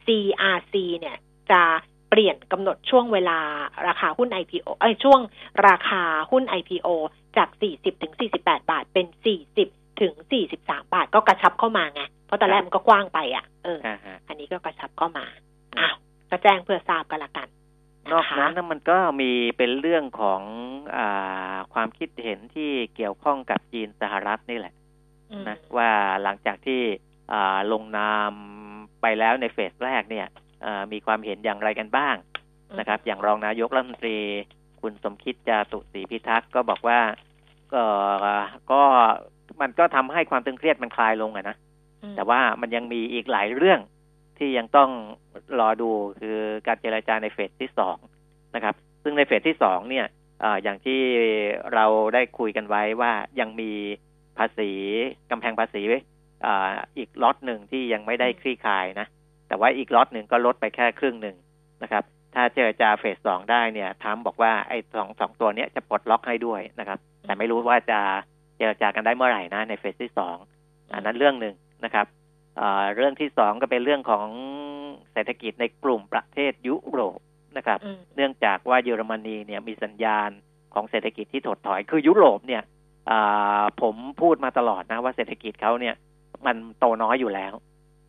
[0.06, 1.18] CRC เนี่ย
[1.52, 1.62] จะ
[2.10, 3.39] เปลี่ยนกำหนดช่วงเวลา
[3.88, 5.20] ราคาหุ้น IPO เอ้ยช่วง
[5.68, 6.88] ราคาหุ้น IPO
[7.38, 9.06] จาก 40 ถึง 48 บาทเป็น
[9.54, 10.13] 40 ถึง
[10.54, 15.26] 43 บาท ก็กระชับเข้ามาไง เพราะตอนแรกมันก็กว้างไปอะเอออ่าฮะอันนี้ก็กระชับเข้ามา
[15.80, 15.96] อ้าว
[16.30, 17.48] ก็แจ้งเพื่อทราบกันละกัน
[18.12, 20.42] นอกนะคะนั้นนะมันก็มีเป็นเรื่องของ
[20.98, 21.08] อา
[21.74, 24.74] ความคิดเห็นที่เกี่ยวข้องกับจีนสหรัฐนี่แหละ
[25.32, 25.89] อืมนะว่า
[26.24, 26.82] หลังจากที่
[27.34, 28.32] อ่าลงนาม
[29.02, 30.28] ไปแล้วในเฟสแรกเนี่ย
[30.65, 32.15] อ่ามีความเห็นอย่างไรกันบ้าง
[32.80, 34.17] นะครับ อย่างรองนายกรัฐมนตรี
[34.82, 37.00] คุณสมคิดจาตุศรีพิทักษ์ก็บอกว่า
[37.74, 37.84] ก็
[38.72, 38.82] ก็
[39.62, 41.56] มันก็ทำให้ความตึงเครียดมันคลายลงอะนะ
[42.04, 43.80] อืมแต่ว่ามันยังมีอีกหลายเรื่อง
[44.38, 44.89] ที่ยังต้อง
[45.60, 47.98] รอดูคือการเจรจาในเฟสที่สอง
[48.56, 50.06] นะครับ ซึ่งในเฟสที่สองเนี่ย
[50.43, 50.99] อาอย่างที่
[51.73, 53.71] เราได้คุยกันไว้ว่ายังมี
[54.38, 54.71] ภาษี
[55.32, 55.82] กำแพงภาษี
[56.45, 59.08] อาอีกล็อตหนึ่งที่ยังไม่ได้คลี่คลายนะ
[59.47, 61.36] แต่ว่าอีกล็อตหนึ่งก็ลดไปแค่ครึ่งหนึ่ง
[61.84, 62.04] นะครับ
[62.36, 67.99] ถ้าเจรจา phase สองได้เนี่ยทรัมป์บอกว่าไอ้สองสองตัวเนี้ยจะปลดล็อกให้ด้วยนะครับ แต่ไม่รู้ว่าจะ
[68.58, 70.36] เจรจากันได้เมื่อไหร่นะใน phase ที่สอง
[70.93, 72.06] อันนั้นเรื่องหนึ่งนะครับ
[72.58, 74.28] เอ่อเรื่องที่สองก็เป็นเรื่องของ
[75.13, 77.19] เศรษฐกิจในกลุ่มประเทศยุโรป
[77.60, 80.30] นะครับอืมเนื่องจากว่าเยอรมนีเนี่ยมีสัญญาณ
[80.74, 82.63] ของเศรษฐกิจที่ถดถอย คือยุโรปเนี่ย
[83.10, 85.95] อ่าผมพูดมาตลอดนะว่าเศรษฐกิจเขาเนี่ย
[86.45, 87.54] มันโตน้อยอยู่แล้ว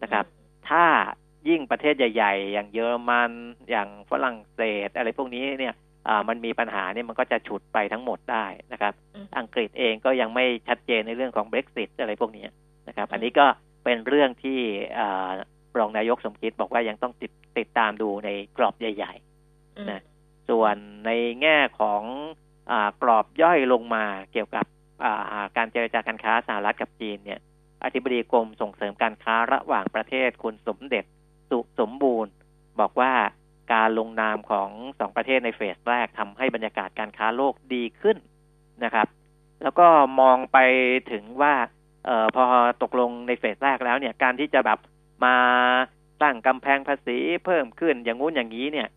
[0.02, 0.24] นะครับ
[0.68, 0.84] ถ้า
[1.48, 3.32] ยิ่งประเทศใหญ่ ๆ อย่างเยอรมัน
[3.70, 5.74] อย่างฝรั่งเศส อะไรพวกนี้เนี่ย
[6.08, 12.46] อ่ามันมีปัญหาเนี่ยมันก็จะฉุดไปทั้งหมดได้นะครับอืมอังกฤษเองก็ยังไม่ชัดเจนในเรื่องของ Brexit อะไรพวกนี้
[12.88, 13.46] นะครับ อันนี้ก็
[13.84, 14.58] เป็นเรื่องที่
[14.98, 15.30] อ่า
[15.78, 19.29] รองนายกสมคิดบอกว่ายังต้องติดติดตามดูในกรอบใหญ่อืม
[19.90, 20.00] นะ
[20.48, 21.10] ส่วนใน
[21.42, 22.02] แง่ของ
[22.70, 24.66] อกรอบย่อยลงมาเกี่ยวกับ
[25.56, 27.40] การเจรจาการค้าสหรัฐกับจีนเนี่ย
[27.84, 31.04] อธิบดีกรมส่งเสริมการค้าระหว่างประเทศคุณสมเด็จ
[31.50, 32.32] สุสมบูรณ์
[32.80, 33.12] บอกว่า
[33.74, 38.16] การลงนามของสองประเทศในเฟสแรกทำให้บรรยากาศการค้าโลกดีขึ้น
[38.84, 39.06] นะครับ
[39.62, 39.86] แล้วก็
[40.20, 40.58] มองไป
[41.12, 41.54] ถึงว่า
[42.08, 42.44] ออพอ
[42.82, 44.78] ตกลงในเฟสแรกแล้วเนี่ยการที่จะแบบ
[45.24, 45.36] มา
[46.22, 48.88] ตั้งกำแพงภาษีเพิ่มขึ้นอย่างงู้นอย่างนี้เนี่ย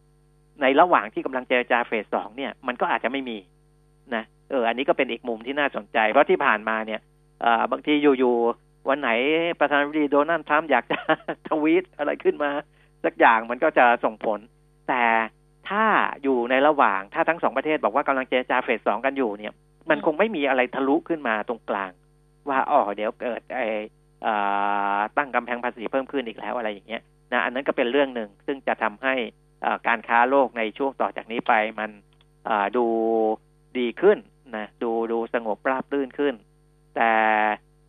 [0.62, 3.38] ในระหว่างที่กำลังเจรจาเฟสสองเนี่ยมันก็อาจจะไม่มี
[4.16, 7.02] นะเออ อันนี้ก็เป็นอีกมุมที่น่าสนใจ เพราะที่ผ่านมาเนี่ย
[7.72, 9.10] บางทีอยู่ๆวันไหน
[9.60, 11.00] ประธานาธิบดีโดนัลด์ทรัมป์อยากจะ
[11.50, 12.52] ทวีตอะไรขึ้นมา
[13.06, 14.40] สักอย่างมันก็จะส่งผล
[14.90, 15.04] แต่
[15.70, 15.86] ถ้า
[16.24, 19.54] อยู่ในระหว่างถ้าทั้งสองประเทศบอกว่ากำลังเจรจาเฟสสองกันอยู่เนี่ย
[19.90, 21.92] มันคงไม่มีอะไรทะลุขึ้นมาตรงกลาง
[22.50, 23.60] ว่าอ๋อเดี๋ยวเกิดไอ
[24.26, 24.28] อ
[25.18, 29.14] ตั้งกำแพงภาษีเพิ่มขึ้นอีกแล้วอะไรอย่างเงี้ยนะอันนั้นก็เป็นเรื่องหนึ่งซึ่งจะทำให้
[29.88, 31.92] การค้าโลกในช่วงต่อจากนี้ไปมัน
[32.78, 32.86] ดู
[33.78, 34.18] ดีขึ้น
[34.58, 36.36] นะดูดูสงบราบรื่นขึ้น
[36.96, 37.14] แต่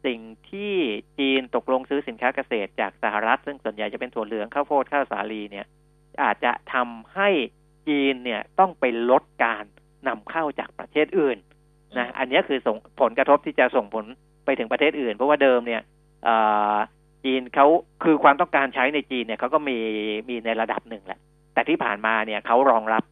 [0.06, 0.74] สิ่งที่
[1.18, 5.66] จีนตกลงซื้อสินค้าเกษตรจากสหรัฐ ซึ่งส่วนใหญ่จะเป็นถั่วเหลืองข้าวโพดข้าวสาลีเนี่ย
[6.22, 7.28] อาจจะทำให้
[7.88, 9.64] จีนเนี่ยต้องไปลดการ
[10.08, 11.38] นำเข้าจากประเทศอื่น
[11.98, 14.04] นะอันนี้คือส่งผลกระทบที่จะส่งผล
[14.44, 15.82] ไปถึงประเทศอื่น เพราะว่าเดิมเนี่ย
[17.24, 17.66] จีนเขา
[18.04, 19.78] คือความต้องการใช้ในจีนเนี่ยเขาก็มี
[20.28, 21.20] มีในระดับหนึ่งแหละ
[21.54, 23.02] แต่ที่ผ่านมาเนี่ยเขารองรับ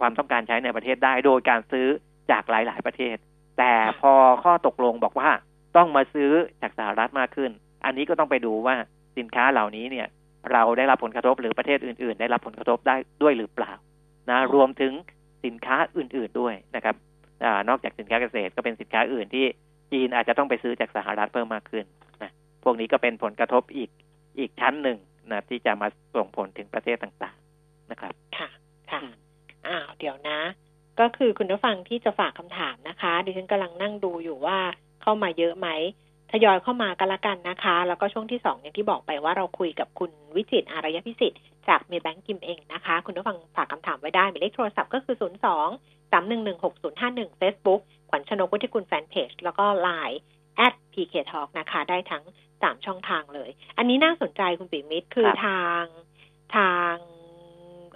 [0.00, 1.88] ความต้องการใช้ในประเทศได้โดยการซื้อ
[2.30, 3.16] จากหลาย ๆ ประเทศ
[3.58, 4.12] แต่พอ
[4.44, 5.30] ข้อตกลงบอกว่า
[5.76, 6.30] ต้องมาซื้อ
[6.62, 7.50] จากสหรัฐมากขึ้น
[7.84, 8.76] อันนี้ก็ต้องไปดูว่า
[9.18, 10.06] สินค้าเหล่านี้เนี่ย
[10.52, 13.72] เราได้รับผลกระทบหรือประเทศอื่น ๆ ได้รับผลกระทบได้ด้วยหรือเปล่า
[14.30, 14.92] นะรวมถึง
[15.44, 16.94] สินค้าอื่น ๆ ด้วยนะครับ
[17.44, 19.44] อนอกจากสินค้าเกษตรก็เป็นสินค้าอื่นที่
[19.92, 21.84] จีนอาจจะต้องไปซื้อจากสหรัฐเพิ่มมากขึ้น
[22.22, 22.32] นะ
[22.64, 23.90] พวกนี้ก็เป็นผลกระทบอีก
[24.38, 24.98] อีกชั้นหนึ่ง
[25.32, 27.47] นะที่จะมาส่งผลถึงประเทศต่างๆ
[27.90, 28.48] นะครับ ค่ะ
[28.90, 29.00] ค่ะ
[29.66, 30.38] อ้าวเดี๋ยวนะ
[31.00, 34.58] ก็คือคุณผู้ฟังที่จะฝากคำถามนะคะ ดิฉันกำลังนั่งดูอยู่ว่า
[35.02, 35.68] เข้ามาเยอะไหม
[36.32, 50.18] ทยอยเข้ามากันละกันนะคะ แล้วก็ช่วงที่สองอย่างที่บอกไปว่าเราคุยกับคุณวิจิตอารยพิสิทธิ์จากเมย์แบงก์กิมเองนะคะ คุณผู้ฟังฝากคำถามไว้ได้หมายเลขโทรศัพท์ก็คือ 0 2 3 1 1 6 0 5 1 Facebook ขวัญชนกวุฒิกุลแฟนเพจแล้วก็ Line
[50.66, 52.24] at pk talk นะคะ ได้ทั้ง
[52.62, 55.84] สามช่องทางเลย อันนี้น่าสนใจคุณปิมิตรคือครับทาง
[56.56, 56.94] ทาง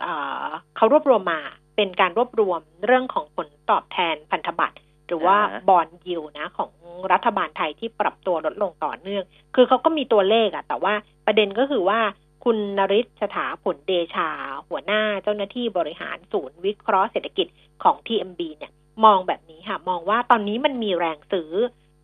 [0.03, 1.41] เอ่อเขารวบรวมมา
[1.77, 6.71] เป็นการรวบรวมเรื่องของผลตอบแทนพันธบัตรหรือว่าอ่าฮะบอลยิวนะ ของ
[7.13, 10.95] รัฐบาลไทยที่ปรับตัวลดลงต่อเนื่อง คือเขาก็มีตัวเลขอะแต่ว่า
[11.27, 12.01] ประเด็นก็คือว่า
[12.45, 14.29] คุณนริศสถาผลเดชา
[14.69, 17.47] หัวหน้าเจ้าหน้าที่บริหารศูนย์วิเคราะห์เศรษฐกิจ
[17.83, 18.73] ของ TMB เนี่ย
[19.05, 21.53] มองแบบนี้ค่ะ มองว่าตอนนี้มันมีแรงซื้อ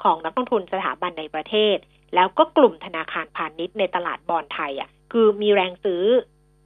[0.02, 1.76] ของนักลงทุนสถาบันในประเทศ
[2.14, 6.02] แล้วก็กลุ่มธนาคารพาณิชย์ในตลาดบอลไทยอะคือมีแรงซื้อ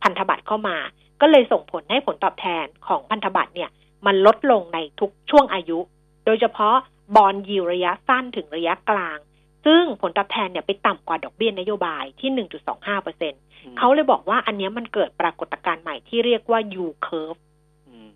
[0.03, 0.77] พันธบัตรเข้ามา
[1.23, 3.71] ก็เลยส่งผลให้ผลตอบแทนของพันธบัตรเนี่ย
[4.07, 5.79] มันลดลงในทุกช่วงอายุ
[6.27, 6.77] โดยเฉพาะ
[7.17, 9.19] บอลยิวระยะสั้นถึงระยะกลาง
[9.67, 12.31] ซึ่งผลตอบแทนเนี่ยไปต่ำกว่าดอกเบี้ยนโยบายที่
[12.67, 13.33] 1.25เปอร์เซ็น
[13.79, 17.41] เขาเลยบอกว่าอันเนี้ยมันเกิดปรากฏการณ์ใหม่ที่เรียกว่า U curve
[17.89, 18.09] อืม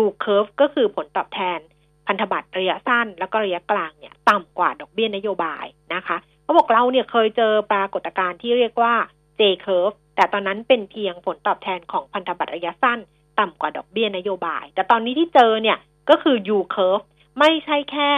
[0.00, 1.58] U curve ก็คือผลตอบแทน
[2.06, 8.94] พันธบัตรระยะสั้น แล้วก็ระยะกลางเนี่ย ต่ำกว่าดอกเบี้ยนโยบายนะคะเขาบอกเราเนี่ยเคยเจอปรากฏการณ์ที่เรียกว่า
[9.38, 12.98] J curve แต่ตอนนั้นเป็นเพียงผลตอบแทนของพันธบัตรระยะสั้น
[13.38, 15.78] ต่ำกว่าดอกเบี้ยนโยบาย แต่ตอนนี้ที่เจอเนี่ย
[16.10, 17.04] ก็คือ U curve
[17.38, 18.10] ไม่ใช่แค่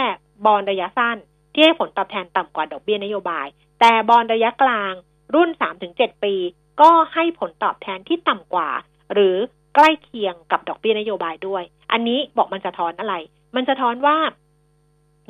[0.44, 1.16] บอลระยะสั้น
[1.52, 3.46] ที่ให้ผลตอบแทนต่ำกว่าดอกเบี้ยนโยบาย
[3.80, 4.92] แต่บอลระยะกลาง
[5.34, 5.50] รุ่น
[5.86, 6.34] 3-7 ปี
[6.80, 8.70] ก็ให้ผลตอบแทนที่ต่ำกว่า
[9.12, 9.36] หรือ
[9.74, 11.62] ใกล้เคียงกับดอกเบี้ยนโยบายด้วย
[11.92, 13.14] อันนี้บอกมันสะท้อนอะไร
[13.56, 14.16] มันสะท้อนว่า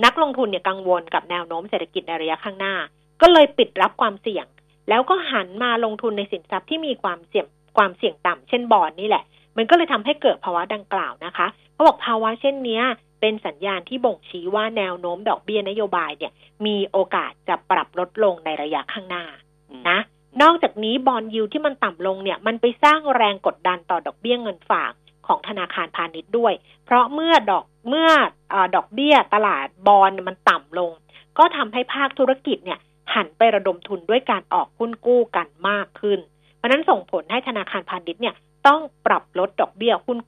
[0.04, 2.74] นักลงทุนเนี่ยกังวลกับแนวโน้มเศรษฐกิจในระยะข้างหน้า
[3.20, 4.46] ก็เลยปิดรับความเสี่ยง
[4.88, 9.24] แล้วก็หันมาลงทุนในสินทรัพย์ที่มีความเสี่ยงความเสี่ยงต่ำเช่นบอลนี่แหละ
[9.56, 12.84] มันก็เลยทำให้เกิดภาวะดังกล่าวนะคะเขาบอกภาวะเช่นเนี้ย
[13.20, 16.32] เป็นสัญญาณที่บ่งชี้ว่าแนวโน้มดอกเบี้ยนโยบายเนี่ย
[16.66, 19.24] มีโอกาสจะปรับลดลงในระยะข้างหน้า
[19.70, 19.98] อืมนะ
[20.42, 24.92] นอกจากนี้บอลยูที่มันต่ำลงเนี่ยมันไปสร้างแรงกดดันต่อดอกเบี้ยเงินฝาก
[25.26, 28.08] ของธนาคารพาณิชย์ด้วย เพราะเมื่อดอกเมื่อ
[28.50, 30.92] เออดอกเบี้ยตลาดบอลมันต่ำลง
[31.38, 32.80] ก็ทำให้ภาคธุรกิจเนี่ย
[33.14, 36.18] หันไประดมทุนด้วยการออกหุ้นกู้กันมากขึ้น
[36.56, 38.34] เพราะนั้นส่งผลให้ธนาคารพาณิชย์เนี่ย
[38.66, 40.18] ต้องปรับลดดอกเบี้ยหุ้น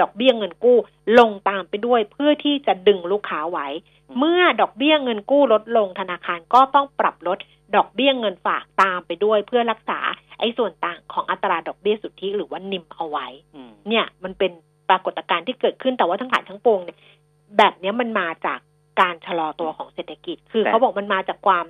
[0.00, 0.76] ดอกเบี้ยเงินกู้
[1.18, 3.68] ลงตามไปด้วยเพื่อที่จะดึงลูกค้าไว้
[4.18, 7.38] เมื่อดอกเบี้ยเงินกู้ลดลงธนาคารก็ต้องปรับลด
[7.76, 9.98] ดอกเบี้ยเงินฝากตามไปด้วยเพื่อรักษา
[10.38, 13.26] ไอ้ส่วนต่างของอัตราดอกเบี้ยสุทธิหรือว่านิมเอาไว้
[13.88, 14.52] เนี่ยมันเป็น
[14.88, 16.98] ปรากฏการณ์ที่เกิดขึ้นแต่ว่าทั้งหลายทั้งปวงเนี่ย
[17.58, 18.58] แบบนี้มันมาจาก
[19.00, 21.66] การชะลอตัวของเศรษฐกิจ คือเขาบอกมันมาจากความ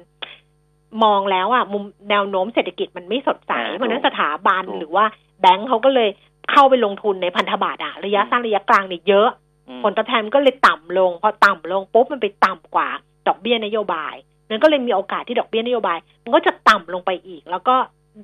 [1.05, 5.05] มองแล้วอะมุมแนวโน้มเศรษฐกิจมันไม่สดใสอ่าเพราะฉะนั้นถูกสถาบันถูกหรือว่า
[5.41, 6.09] แบงก์เขาก็เลย
[6.51, 9.29] เข้าไปลงทุนในพันธบัตรอะระยะสั้นระยะกลางเนี่ยเยอะ
[9.69, 12.89] อืมผลตอบแทนมันก็เลยต่ำลง พอต่ำลงปุ๊บมันไปต่ำกว่า
[13.29, 14.15] ดอกเบี้ยนโยบาย
[14.49, 17.77] นั้นก็เลยมีโอกาสที่ดอกเบี้ยนโยบาย มันก็จะต่ำลงไปอีก แล้วก็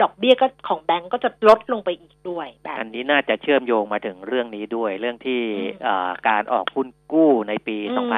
[0.03, 8.13] ดอกเบี้ยก็ของแบงก์ก็จะลดลงไปอีกด้วยแบบอันนี้น่าจะเชื่อมโยงมาถึงเรื่องนี้ด้วย เรื่องที่อืมเอ่อการออกหุ้นกู้ในปีอืม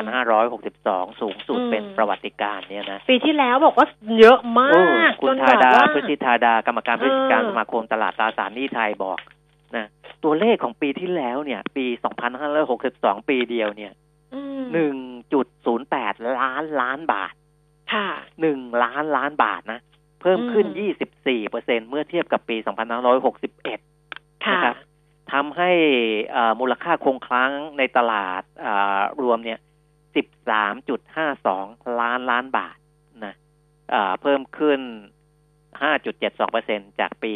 [0.57, 3.87] 2562 สูงสุดอืมเป็นประวัติการณ์เนี่ยนะ ปีที่แล้วบอกว่า
[4.19, 9.19] เยอะมาโอ้กคุจณนธาแบบดาว่าพฤติธาดากรรมการผู้จัดการเออสมาคมตลาดตราสารหนี้ไทยบอก
[9.77, 9.87] นะ
[10.25, 11.87] ตัวเลขของปีที่แล้วเนี่ย ปี
[12.57, 13.93] 2562 ปีเดียวเนี่ย
[14.35, 14.63] อืม
[15.45, 17.33] 1.08 ล้านล้านบาท
[17.93, 18.09] ค่ะ
[18.45, 19.81] 1ล้านล้านบาทนะ
[20.21, 20.91] เพิ่มขึ้นอืม
[21.47, 22.57] 24เปอร์เซ็นเมื่อเทียบกับปี
[23.31, 24.77] 2561ค่ะนะครับ
[25.33, 25.71] ทำให้
[26.31, 29.59] เอ่อมูลค่าคงคลั้งในตลาดเอ่อรวมเนี่ย
[30.79, 32.77] 13.52 ล้านล้านบาท
[33.25, 33.35] นะ
[33.91, 34.81] เอ่อเพิ่มขึ้น
[35.91, 37.33] 5.72%จากปี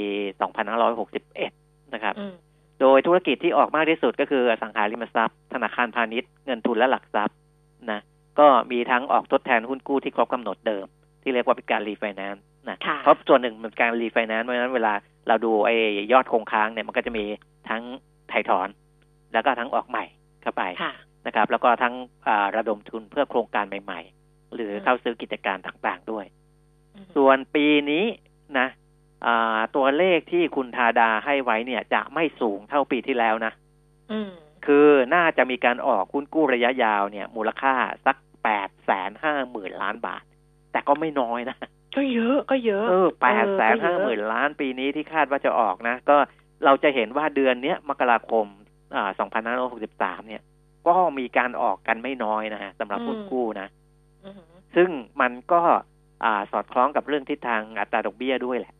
[1.16, 2.34] 2561 นะครับอืม
[2.80, 7.36] โดยธุรกิจที่ออกมากที่สุดก็คืออสังหาริมทรัพย์ ธนาคารพาณิชย์ เงินทุนและหลักทรัพย์
[7.90, 8.00] นะ
[8.38, 10.86] ก็มีทั้งออกทดแทนหุ้นกู้ที่ครบกำหนดเดิม
[11.22, 14.92] ที่เรียกว่าเป็นการรีไฟแนนซ์ นะค่ะเพราะส่วนหนึ่งมันเป็นการรีไฟแนนซ์เพราะฉะนั้นเวลา
[15.28, 15.76] เราดูไอ้
[16.12, 17.24] ยอดคงค้างเนี่ยมันก็จะมี
[17.68, 17.82] ทั้ง
[18.28, 18.68] ไถ่ถอน
[19.32, 20.04] แล้วก็ทั้งออกใหม่
[20.42, 20.92] เข้าไปค่ะ
[21.26, 21.94] นะครับ แล้วก็ทั้ง
[22.26, 26.24] อ่าระดมทุนเพื่อโครงการใหม่ ๆ หรืออืมเข้าซื้อกิจการต่างๆด้วย
[26.94, 28.04] อืมส่วนปีนี้
[28.58, 28.68] นะ
[29.26, 33.52] อ่าตัวเลขที่คุณธาดาให้ไว้เนี่ย จะไม่สูงเท่าปีที่แล้วนะ
[34.12, 34.30] อืม
[34.66, 37.74] คือน่าจะมีการออกหุ้นกู้ระยะยาวเนี่ย มูลค่า
[38.06, 40.22] สักแปดแสนห้าหมื่นล้านบาท
[40.74, 41.56] แต่ก็ไม่น้อยนะ
[41.96, 46.16] ก็เยอะก็เยอะเออแปดแสนก็ห้าเยหมื่อะนล้านปีนี้ที่คาดว่าจะออกนะ ก็
[46.64, 48.46] เราจะเห็นว่าเดือนเนี้ยมกราคม
[48.94, 50.42] อ่าสองพันห้าร้อยหกสิบสามเนี่ย
[50.86, 53.68] ก็มีการออกกันไม่น้อยนะฮะสำหรับหุ้นอืมกู้นะ
[54.24, 55.60] อือหือซึ่งมันก็
[56.24, 58.74] อ่าสอดคล้องกับเรื่องทิศทางอัตราดอกเบี้ยด้วยแหละ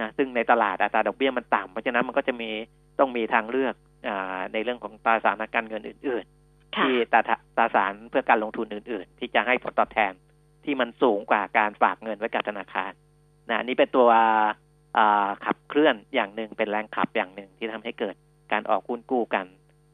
[0.00, 2.50] นะซึ่งในตลาดอัตราดอกเบี้ยมันต่ำเพราะฉะนั้นมันก็จะมี
[2.98, 3.74] ต้องมีทางเลือก
[4.08, 7.20] อาในเรื่องของตราสารทางการเงินอื่นๆค่ะที่ตรา
[7.56, 10.12] ตราสารเพื่อการลงทุนอื่น ๆ ที่จะให้ผลตอบแทน
[10.70, 12.92] ที่มันสูงกว่าการฝากเงินไว้กับธนาคาร
[13.48, 14.08] นะอันนี้เป็นตัว
[14.98, 18.14] อ่าขับเคลื่อนอย่างหนึ่งเป็นแรงขับอย่างหนึ่งที่ทำให้เกิด
[18.52, 19.46] การออกหุ้นกู้กัน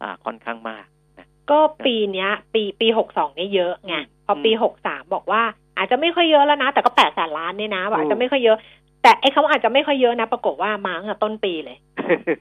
[0.03, 0.87] อ่าค่อนข้างมาก
[1.19, 5.43] นะก็ปีเนี้ย ปีปีหกสองนี่ยเยอะไงอืมพอปีอืมหกสามบอกว่า
[5.77, 8.59] อาจจะไม่ค่อยเยอะแล้วนะ แต่ก็แปดแสนล้านเนี่ยนะบอกอาจถูจะกไม่ค่อยเยอะ
[9.03, 11.79] แต่ไอ้คำว่าอาจจะไม่ค่อยเยอะนะ ปรากฏว่ามาตั้งแต่ต้นปีเลย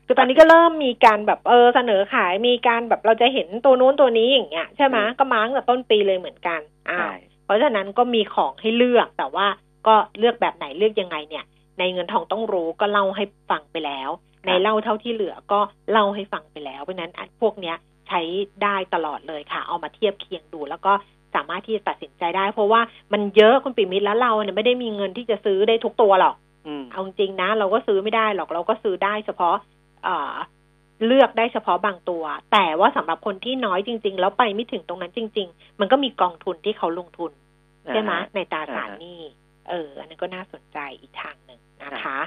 [0.08, 7.14] คือตอนนี้ก็เริ่มมีการแบบเออเสนอขายมีการแบบเราจะเห็นตัวนู้นตัวนี้อย่างเงี้ยใช่ไหมอืมก็มาตั้งแต่ต้นปีเลยเหมือนกันอ้าวใช่
[7.46, 9.48] เพราะฉะนั้นก็มีของให้เลือกแต่ว่า
[9.88, 11.46] ก็เลือกแบบไหนเลือกยังไงเนี่ย
[11.80, 14.10] ในเงินทองต้องรู้ก็เล่าให้ฟังไปแล้ว
[14.46, 15.60] ในเล่าเท่าที่เหลือก็
[15.92, 17.76] เล่าให้ฟังไปแล้ว เพราะฉะนั้นอันพวกเนี้ย
[18.08, 18.22] ใช้
[18.64, 20.94] ได้ตลอดเลยค่ะ เอามาเทียบเคียงดู แล้วก็
[21.36, 22.82] สามารถที่จะตัดสินใจได้ เพราะว่า
[23.14, 26.36] มันเยอะคุณปิมิตรแล้วเราเนี่ยไม่ได้มีเงินที่จะซื้อได้ทุกตัวหรอก
[26.68, 29.56] อืมเอาจริงๆนะ เราก็ซื้อไม่ได้หรอกเราก็ซื้อได้เฉพาะ
[30.98, 37.32] เอ่อเลือกได้เฉพาะบางตัว แต่ว่าสำหรับคนที่น้อยจริง ๆ แล้วไปไม่ถึงตรงนั้นจริง ๆ มันก็มีกองทุนที่เขาลงทุน
[37.88, 39.20] ใช่ไหมอ่าในตราสารอ่าฮะหนี้
[39.70, 42.20] เออ อันนั้นก็น่าสนใจอีกทางหนึ่งนะคะ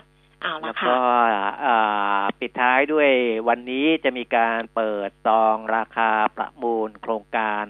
[0.42, 1.00] เอาแล้ละวค่ะก็
[1.64, 3.10] อ่าปิดท้ายด้วย
[3.48, 7.64] วันนี้จะมีการเปิดซองราคาประมูลโครงการ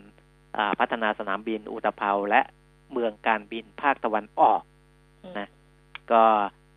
[0.57, 2.41] อ่าพัฒนาสนามบินอุตภเปาและ
[2.93, 4.63] เมืองการบินภาคตะวันออก
[5.39, 5.49] นะ
[6.13, 6.25] ก็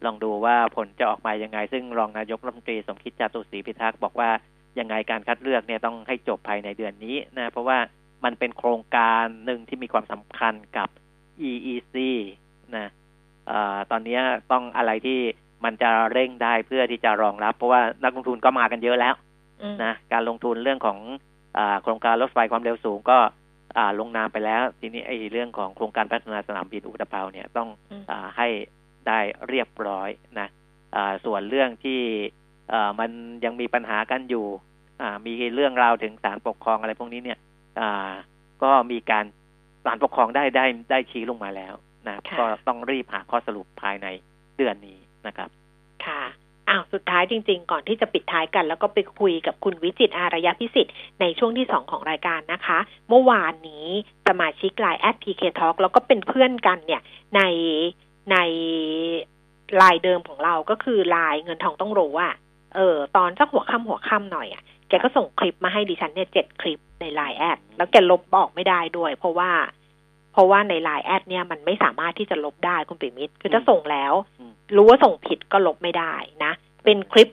[0.06, 4.30] ลองดูว่าผลจะออกมายังไง ซึ่งรองนายกรัฐมนตรีสมคิดจาตุศรีพิทักษ์บอกว่า
[4.80, 7.78] ยังไงการคัดเลือกเนี่ยต้องให้จบภายในเดือนนี้นะเพราะว่า
[8.24, 10.90] มันเป็นโครงการหนึ่งที่มีความสำคัญกับ
[11.50, 11.96] EEC
[12.78, 12.88] นะ
[13.48, 14.20] เอ่อตอนนี้
[14.52, 15.20] ต้องอะไรที่
[15.66, 19.16] มันจะเร่งได้เพื่อที่จะรองรับ เพราะว่านักลงทุนก็มากันเยอะแล้ว
[19.62, 21.00] อืมนะการลงทุนเรื่องของ
[21.58, 23.18] อาโครงการรถไฟความเร็วสูงก็
[23.78, 28.48] อ่าลงนามไปแล้ว ทีนี้ไอ้เรื่องของโครงการพัฒนาสนามบินอุตภเปาเนี่ยต้องอืมอาให้
[29.08, 30.10] ได้เรียบร้อย
[30.40, 30.48] นะ
[30.96, 32.00] อ่าส่วนเรื่องที่
[32.74, 33.12] อ่ามัน
[33.46, 34.46] ยังมีปัญหากันอยู่
[35.02, 37.40] อ่ามีเรื่องราวถึงศาลปกครองอะไรพวกนี้เนี่ย
[37.80, 38.14] อ่า
[38.64, 39.26] ก็มีการ
[39.86, 41.74] ศาลปกครองได้ได้ได้ชี้ลงมาแล้ว
[42.08, 44.08] นะค่ะก็ต้องรีบหาข้อสรุปภายใน
[44.58, 45.50] เดือนนี้นะครับ
[46.06, 46.24] ค่ะ
[46.70, 53.88] อ้าวสุดท้ายจริง ๆ ก่อนที่จะปิดท้ายกัน แล้วก็ไปคุยกับคุณวิจิตรอารยพิสิทธิ์ในช่วงที่สองของรายการนะคะ เมื่อวานนี้
[54.28, 57.02] สมาชิกไลน์แอด PK Talk แล้วก็เป็นเพื่อนกันเนี่ย
[57.36, 57.42] ใน
[58.32, 58.38] ใน
[59.78, 62.34] ไลน์เดิมของเราก็คือไลน์เงินทองต้องรู้อะ
[62.76, 69.52] เออ ตอนสักหัวค่ำหัวค่ำหน่อยอะแกก็ส่งคลิปมาให้ดิฉันเนี่ยเจ็ดคลิปในไลน์แอดแล้วแกลบออกไม่ได้ด้วย เพราะว่า
[70.34, 76.14] เพราะว่าในไลน์แอดเนี่ยมันไม่สามารถที่จะลบได้คุณปิยมิตรคือถ้าส่งแล้วอืมรู้ว่าส่งผิดก็ลบไม่ได้
[76.44, 76.52] นะ
[76.86, 77.30] เป็นคลิป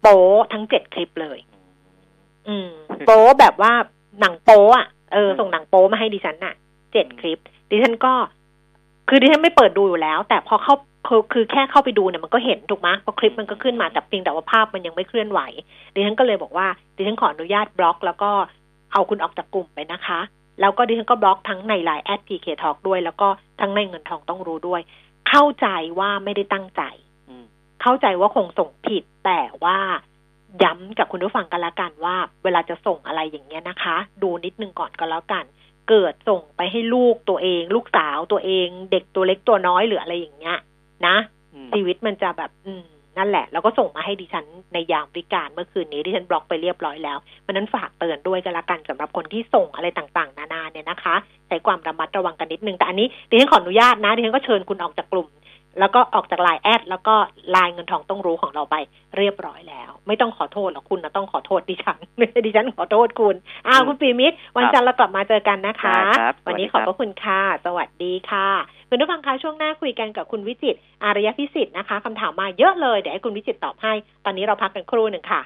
[0.00, 0.20] โป๊
[0.52, 1.38] ทั้งเจ็ดคลิปเลย
[2.48, 2.70] อืม
[3.06, 3.72] โป๊แบบว่า
[4.20, 6.54] หนังโป๊อะเอออืมส่งหนังโป๊มาให้ดิฉันน่ะ
[6.92, 7.38] เจ็ดคลิป
[7.70, 8.12] ดิฉันก็
[9.08, 10.74] คือดิฉันไม่เปิดดูอยู่แล้ว แต่พอเข้า
[11.08, 15.40] คือคือแค่เข้าไปดูเนี่ยมันก็เห็นถูกไหมเพราะคลิปมันก็ขึ้นมาแต่เพียงแต่ว่าภาพมันยังไม่เคลื่อนไหว
[15.94, 18.30] ดิฉันก็เลยบอกว่าดิฉันขออนุญาตบล็อก แล้วก็
[18.92, 20.20] เอาคุณออกจากกลุ่มไปนะคะ
[20.60, 23.28] แล้วก็ดิฉันก็บล็อกทั้งในไลน์แอด PK Talk ด้วย แล้วก็
[23.60, 24.80] ทั้งในเงินทองต้องรู้ด้วย
[25.28, 25.66] เข้าใจ
[25.98, 26.82] ว่าไม่ได้ตั้งใจ
[27.28, 27.44] อืม
[27.82, 29.78] เข้าใจว่าคงส่งผิดแต่ว่า
[30.62, 35.44] ย้ำกับคุณผู้ฟังกันละกันว่า เวลาจะส่งอะไรอย่างเงี้ยนะคะ ดูนิดนึงก่อนก็แล้วกัน
[35.88, 40.58] เกิดส่งไปให้ลูกตัวเอง ลูกสาวตัวเอง เด็กตัวเล็กตัวน้อยหรืออะไรอย่างเงี้ย
[41.06, 41.16] นะ
[41.54, 42.84] อืมชีวิตมันจะแบบ อืม
[43.18, 51.14] นั่นแหละ แล้วก็ส่งมาให้ดิฉันในยามวิการเมื่อคืนนี้ดิฉันบล็อกไปเรียบร้อยแล้วมันนั้นฝากเตือนด้วยกันละกันสำหรับคนที่ส่งอะไรต่างๆ นานาเนี่ยนะคะ
[51.48, 55.28] ใช้ความระมัดระวังกันนิดนึงแต่อันนี้ดิฉันขออนุญาตนะดิฉันก็เชิญคุณออกจากกลุ่ม
[55.78, 57.14] แล้วก็ออกจากไลน์แอดแล้วก็
[57.50, 58.76] ไลน์เงินทองต้องรู้ของเราไป
[59.16, 61.98] เรียบร้อยแล้ว ไม่ต้องขอโทษหรอกคุณนะต้องขอโทษดิฉัน
[62.46, 63.34] ดิฉันขอโทษคุณ
[63.66, 68.48] อ้าวอืมคุณปีมิตรวันจันทร์เรากลับมาเจอกันนะคะได้ครับวันนี้สขวัอบสดีพครับระคุณค่ะ สวัสดีค่ะ
[68.88, 73.92] คุณผู้ฟังคะช่วงหน้าคุยกันกับคุณวิจิตรอารยพิสิทธิ์นะคะคำถามมาเยอะเลยเดี๋ยวให้คุณวิจิตรตอบให้
[74.24, 75.40] ตอนนี้เราพักกันครู่หนึ่งค่ะ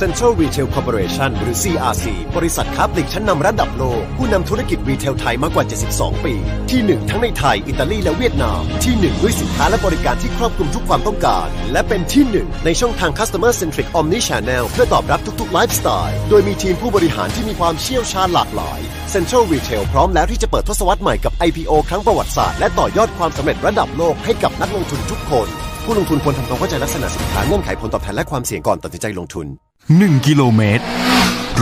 [0.00, 2.04] Central Retail Corporation หรือ CRC
[2.36, 6.34] บริษัทค้าปลีกชั้นนำระดับโลก ผู้นำธุรกิจรีเทลไทยมากกว่า 72 ปี
[6.70, 18.80] ที่ 1 ทั้งในไทย อิตาลีและเวียดนาม ที่ 1 ด้วยสินค้าและบริการที่ครอบคลุมทุกความต้องการ และเป็นที่ 1 ในช่องทาง Customer Centric Omni Channel เพื่อตอบรับทุกๆไลฟ์สไตล์โดยมีทีมผู้บริหารที่มีความเชี่ยวชาญหลากหลาย
[19.14, 25.48] Central Retail พร้อมแล้วที่จะเปิดทศวรรษใหม่กับ IPO ครั้งประวัติศาสตร์และต่อยอดความสำเร็จระดับโลกให้กับนักลงทุนทุกคน
[25.84, 29.46] ผู้ลงทุนควรทำความเข้าใจลักษณะสินค้าเงื่อนไขผลตอบแทนและความเสี่ยงก่อนตัดสินใจลงทุน
[29.94, 30.84] 1 กิโลเมตร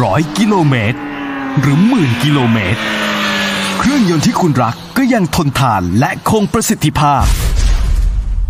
[0.03, 0.99] ร้อยกิโลเมตร
[1.61, 2.81] หรือหมื่นกิโลเมตร
[3.79, 7.25] เครื่องยนต์ที่คุณรักก็ยังทนทานและคงประสิทธิภาพ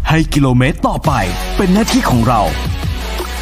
[0.08, 1.12] ให้กิโลเมตรต่อไป
[1.56, 2.42] เป็นหน้าที่ของเรา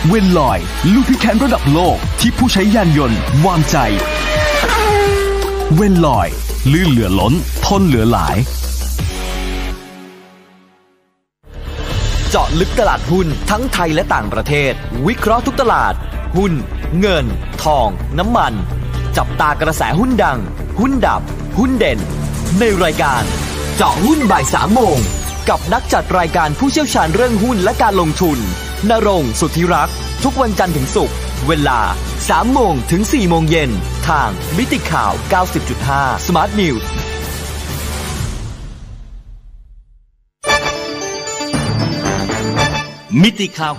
[0.09, 0.59] เวนลอย
[0.93, 3.77] ลูพิแคนระดับโลกที่ผู้ใช้ยานยนต์วางใจ
[5.75, 6.29] เว้นลอย
[6.73, 7.35] ลื่นเหลือล้น
[7.67, 8.37] ทนเหลือหลาย
[12.31, 14.73] เจาะลึกตลาดหุ้นทั้งไทยและต่างประเทศ
[15.07, 15.95] วิเคราะห์ทุกตลาด
[16.37, 16.53] หุ้น
[16.99, 17.27] เงิน
[17.63, 18.53] ทอง น้ำมัน
[19.17, 20.39] จับตากระแสหุ้นดัง
[20.79, 21.23] หุ้นดับ
[21.59, 21.99] หุ้นเด่น
[22.59, 23.23] ในรายการ
[23.77, 24.97] เจาะหุ้นบ่ายสามโมง
[25.49, 28.39] กับนักจัดรายการผู้เชี่ยวชาญเรื่องหุ้นและการลงทุน
[28.91, 31.17] นรงสุทธิรักษ์ ทุกวันจันทร์ถึงศุกร์
[31.47, 31.81] เวลา
[32.19, 33.71] 3 โมงถึง 4 โมงเย็น
[34.09, 35.13] ทางมิติข่าว
[35.69, 36.85] 90.5 Smart News
[43.23, 43.75] มิติข่าว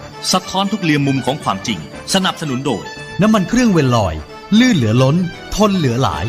[0.00, 1.78] 90.5 สะท้อนทุกเรียมมุมของความจริง
[2.14, 2.84] สนับสนุนโดย
[3.20, 4.14] น้ำมันเครื่องเวลลอย
[4.58, 5.16] ลื่นเหลือล้น
[5.54, 6.26] ทนเหลือหลาย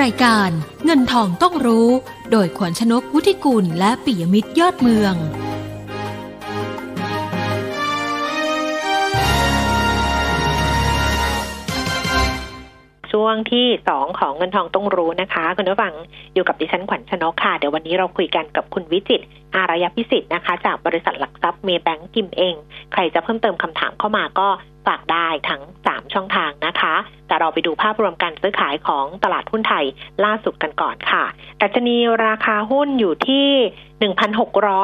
[0.00, 0.50] รายการ
[0.84, 1.88] เงินทองต้องรู้
[2.30, 5.14] โดยขวัญชนกวุฒิกุลและปิยมิตรยอดเมือง
[13.18, 15.94] ช่วงที่สองของเงินทองต้องรู้นะคะคุณผู้ฟัง
[16.34, 19.20] อยู่กับดิฉันขวัญชนกค่ะ เดี๋ยววันนี้เราคุยกันกับคุณวิจิต
[19.54, 22.54] อารยพิสิทธิ์นะคะ จากบริษัทหลักทรัพย์เมย์แบงก์กิมเอง
[22.92, 24.48] ใครจะเพิ่มเติมคำถามเข้ามาก็
[24.86, 26.94] ฝากได้ทั้ง 3 ช่องทางนะคะ
[27.26, 29.84] แต่เราไปดูภาพรวมการซื้อขายของตลาดหุ้นไทย
[30.24, 31.24] ล่าสุดกันก่อนค่ะ
[31.60, 31.96] ดัชนี
[32.26, 33.48] ราคาหุ้นอยู่ที่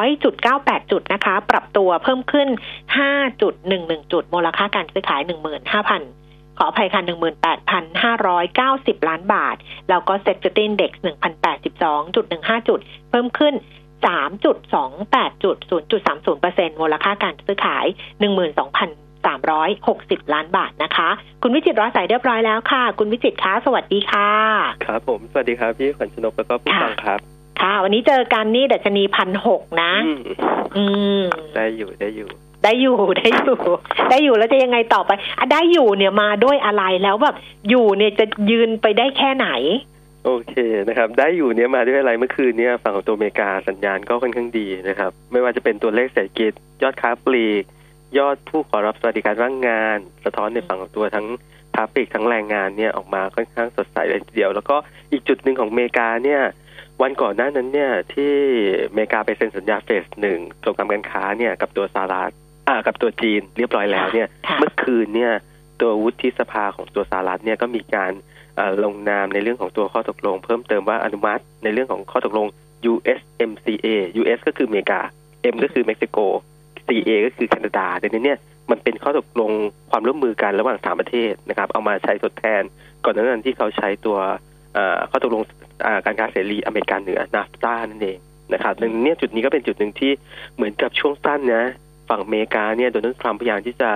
[0.05, 2.49] 1,600.98 จุดนะคะ ปรับตัวเพิ่มขึ้น
[3.35, 6.24] 5.11 จุด มูลค่าการซื้อขาย 15,000
[6.59, 7.03] ขออภัยค่ะ
[9.01, 9.57] 18,590 ล้านบาท
[9.89, 11.03] แล้วก็เซ็ตจุดอินเด็กซ์
[12.03, 12.81] 1,082.15 จุด
[13.11, 13.55] เพิ่มขึ้น
[14.05, 15.57] 3.28จุด
[16.11, 17.87] 0.30%มูลค่าการซื้อขาย
[18.85, 21.09] 12,360 ล้านบาทนะคะ
[21.43, 24.31] คุณวิจิตรรอสายเรียบร้อยแล้วค่ะ คุณวิจิตรคะสวัสดีค่ะ
[24.87, 27.19] ครับผม สวัสดีครับ พี่ขวัญชนกแล้วก็ผู้ฟังครับ
[27.61, 30.21] ค่ะ วันนี้เจอกันนี่ดัชนีพันหกนะ อืม
[30.77, 30.85] อื
[31.21, 31.23] ม
[31.55, 32.29] ได้อยู่ได้อยู่
[32.65, 33.57] ได้อยู่ได้อยู่
[34.11, 37.37] ได้อยู่แล้วจะยังไงต่อไปอะได้อยู่เนี่ยมาด้วยอะไรแล้วแบบ
[37.69, 39.49] อยู่เนี่ยจะยืนไปได้แค่ไหน
[40.27, 40.55] โอเค
[40.89, 46.53] นะครับ ได้อยู่เนี้ยมาด้วยอะไรเมื่อคืนเนี้ยฝั่งของตัวอเมริกาสัญญาณก็ค่อนข้างดีนะครับ ไม่ว่าจะเป็นตัวเลขเศรษฐกิจ
[46.83, 47.65] ยอดค้าปลีก
[48.19, 51.27] ยอดผู้ขอรับสวัสดิการว่างงาน สะท้อนในฝั่งของตัวทั้ง
[51.75, 54.77] ค้าปลีกทั้งแรงงานเนี่ยออกมาค่อนข้างสดใสเลยทีเดียว แล้วก็
[55.13, 56.43] อีกจุดหนึ่งของอเมริกาเนี่ย
[57.03, 58.35] วันก่อนหน้านั้นเนี่ยที่
[58.89, 62.33] อเมริกาไปเซ็นสัญญาเฟสหนึ่งสงครามการค้าเนี่ยกับตัวสหรัฐ
[62.87, 65.33] กับตัวจีนเรียบร้อยแล้วเนี่ยค่ะเมื่อคืนเนี่ย
[65.81, 68.13] ตัววุฒิสภาของตัวสหรัฐเนี่ยก็มีการ
[68.57, 72.47] เอ่อลงนามในเรื่องของตัวข้อตกลง เพิ่มเติมว่าอนุมัติในเรื่องของข้อตกลง
[72.93, 73.87] USMCA
[74.21, 75.01] US ก็คืออเมริกา
[75.53, 76.19] M ก็คือเม็กซิโก
[76.87, 78.39] CA ก็คือแคนาดาดังนั้นเนี่ย
[78.71, 79.51] มันเป็นข้อตกลง
[79.91, 82.63] ความร่วมมือกันระหว่างสามประเทศนะครับ เอามาใช้ทดแทน
[83.05, 84.19] ก่อนหน้านั้นที่เขาใช้ตัว
[84.75, 85.43] เอ่อข้อตกลง
[85.87, 88.19] อ่าการค้าเสรีอเมริกาเหนือนาฟตานั่นเอง
[88.53, 90.13] นะครับดังนั้นเนี่ยจุดนี้ก็เป็นจุดหนึ่งที่
[90.55, 91.65] เหมือนกับช่วงสั้นนะ
[92.09, 93.91] ฝั่งอเมริกาเนี่ยโดนัลด์ทรัมป์พยายามที่จะ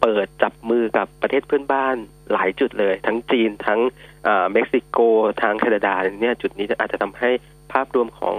[0.00, 1.96] เปิดจับมือกับประเทศเพื่อนบ้าน
[2.32, 3.80] หลายจุดเลย ทั้งจีนทั้ง
[4.24, 4.98] เอ่อเม็กซิโก
[5.42, 7.30] ทางแคนาดาเนี่ยจุดนี้อาจจะทำให้
[7.72, 8.34] ภาพรวมของ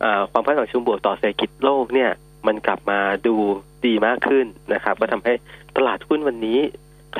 [0.00, 2.10] เออความคาดหวังเชิงบวกต่อเศรษฐกิจโลกเนี่ย
[2.46, 3.36] มันกลับมาดู
[3.86, 5.32] ดีมากขึ้นนะครับ ก็ทำให้
[5.76, 6.58] ตลาดหุ้นวันนี้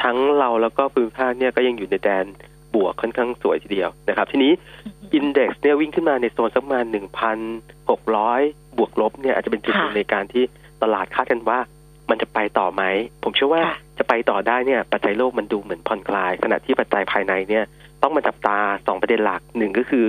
[0.03, 2.27] ทั้งเราแล้วก็ภูมิภาคเนี่ยก็ยังอยู่ในแดน
[2.75, 4.53] บวกค่อนข้างสวยทีเดียวนะครับ ทีนี้
[5.15, 6.85] index เนี่ยวิ่งขึ้นมาในโซนสักประมาณ
[7.63, 10.45] 1,600บวกลบเนี่ยอาจจะเป็นจุดหนึ่งค่ะในการที่
[10.83, 11.59] ตลาดคาดกันว่า
[12.11, 12.83] มันจะไปต่อไหม
[13.23, 17.65] ผมเชื่อว่าค่ะจะไปต่อได้เนี่ย ปัจจัยโลกมันดูเหมือนผ่อนคลาย ขณะที่ปัจจัยภายในเนี่ย
[18.03, 20.07] ต้องมาจับตาสองประเด็นหลักหนึ่งก็คือ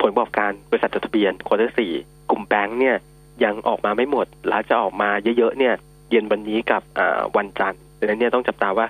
[0.00, 1.92] ผลประกอบการบริษัทจดทะเบียน quarter สี่
[2.30, 2.96] กลุ่มแบงก์เนี่ย
[3.44, 5.74] ยังออกมาไม่หมด แล้วจะออกมาเยอะๆเนี่ย
[6.10, 8.86] เย็นวันนี้กับอ่าวันจันทร์ดังนั้นเนี่ยต้องจับตาว่า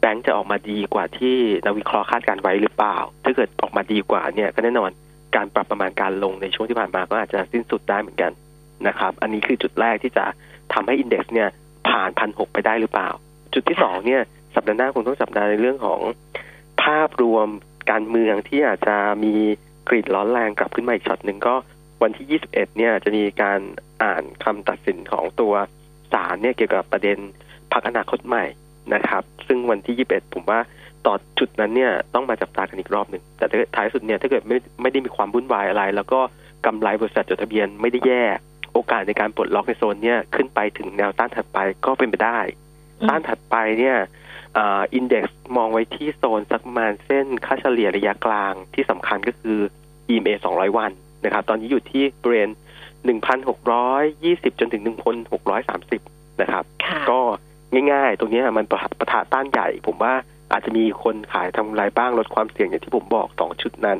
[0.00, 4.90] แบงค์จะออกมาดีกว่าที่นักวิเคราะห์คาดการไว้หรือเปล่า ถ้าเกิดออกมาดีกว่าเนี่ยก็แน่นอน
[5.36, 8.32] การปรับประมาณการลงในช่วงที่ผ่านมาก็อาจจะสิ้นสุดได้เหมือนกัน
[8.88, 10.24] นะครับ อันนี้คือจุดแรกที่จะ
[10.72, 11.48] ทำให้อินเด็กซ์เนี่ย
[11.88, 13.08] ผ่านพันหกไปได้หรือเปล่า
[13.54, 14.22] จุดที่สองเนี่ย
[14.54, 16.00] สัปดาห์หน้าคงต้องจับตาห์ในเรื่องของ
[16.82, 17.48] ภาพรวม
[17.90, 19.34] การเมืองที่อาจจะมี
[19.88, 21.54] กรีดร้อนแรงกลับขึ้นมาอีกช็อตหนึ่งก็
[22.02, 23.60] วันที่ 21 เนี่ยจะมีการ
[24.02, 25.54] อ่านคำตัดสินของตัว
[26.12, 27.18] ศาลเนี่ยเกี่ยวกับประเด็น
[27.72, 28.44] พักอนาคตใหม่
[28.94, 30.60] นะครับ ซึ่งวันที่ 21 ผมว่า
[31.06, 36.20] ต่อจุดนั้นเนี่ยต้องมาจับตากันอีกรอบหนึ่งแต่ท้ายสุดเนี่ยถ้าเกิดไม่ไม่ได้มีความวุ่นวายอะไร แล้วก็
[36.66, 38.22] กำไรบริษัทจดทะเบียนไม่ได้แย่
[38.74, 42.38] โอกาสในการปลดล็อกในโซนเนี่ยขึ้นไปถึงแนวต้านถัดไปก็เป็นไปได้
[43.00, 43.96] อืมต้านถัดไปเนี่ย
[44.94, 49.58] อินเด็กซ์มองไว้ที่โซนสักประมาณเส้นค่าเฉลี่ยระยะกลางที่สำคัญก็คือ
[50.12, 50.90] EMA 200 วัน
[51.24, 52.50] นะครับ ตอนนี้อยู่ที่บริเวณ
[53.74, 54.82] 1,620 จนถึง
[55.62, 57.20] 1,630 นะครับค่ะก็
[57.92, 60.14] ง่ายๆ ตรงเนี้ยมันประทะประทะต้านใหญ่ ผมว่า
[60.52, 63.98] อาจจะมีคนขายทำลายบ้างลดความเสี่ยงอย่างที่ผมบอกสองชุดนั้น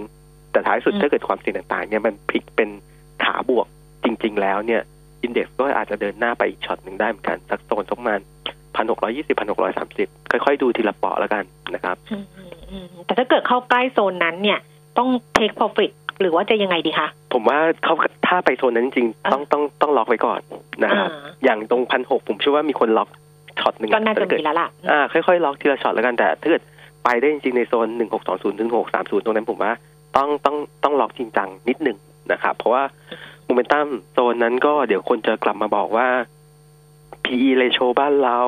[0.53, 2.69] แต่ท้ายสุดอืมถ้าเกิดความเสี่ยงต่างๆเนี่ยมันพลิกเป็น
[3.25, 3.69] ขาบวกจ
[4.25, 4.83] ริง ๆ แล้วเนี่ย
[5.23, 8.21] อินเด็กซ์ก็อาจจะเดินหน้าไปอีกช็อตหนึ่งได้เหมือนกันสักโซนสักประมาณ
[8.77, 11.45] พันหกร้อยี่สิบพันหกร้อยสามสิบค่อยๆ ดูทีละเปาะแล้วกัน
[11.75, 14.59] นะครับอืมอืมอืมแต่ถ้าเกิดเข้าใกล้โซนนั้นเนี่ย
[14.99, 15.91] ต้อง take profit
[16.21, 17.95] หรือว่าจะยังไงดีคะ ผมว่าเขา
[18.27, 20.41] ถ้าไปโซนนั้นจริงๆต้องต้องต้องล็อกไว้ก่อน
[20.85, 23.09] นะครับอ่าอย่างตรงพันหกผมเชื่อว่ามีคน lock
[23.61, 26.63] shot หนึ่งก็น่าจะถ้เกิมีดแล้วล่ะอ่าค่อยๆล็อกทีละช็อตแล้วกันแต่ถ้าเกิด
[27.05, 29.73] ไปได้จริงๆในโซนหนึ่งหกสองศูนย์ถึงหกสามศูนย์ตรงนั้นผมว่า
[30.17, 31.97] ต้องต้องต้องล็อกจริงจังนิดหนึ่ง
[32.33, 32.85] นะครับ เพราะว่า
[33.45, 36.09] momentum zone นั้นก็เดี๋ยวคนจะกลับมาบอกว่า
[37.25, 38.41] PE ratio บ้านเรา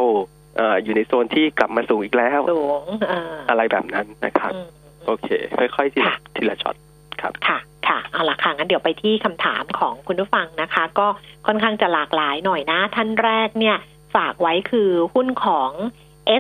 [0.56, 4.68] เอ่ออยู่ในโซนที่กลับมาสูงอีกแล้วสูงเอ่ออะไรแบบนั้นนะครับอืม
[5.06, 6.76] โอเค ค่อยๆทีละค่ะทีละช็อต
[7.20, 7.58] ครับค่ะ
[7.88, 11.06] ค่ะเอาละค่ะงั้นเดี๋ยวไปที่คำถามของคุณผู้ฟังนะคะ ก็
[11.46, 13.76] ค่อนข้างจะหลากหลายหน่อยนะ ท่านแรกเนี่ย
[14.14, 15.70] ฝากไว้คือหุ้นของ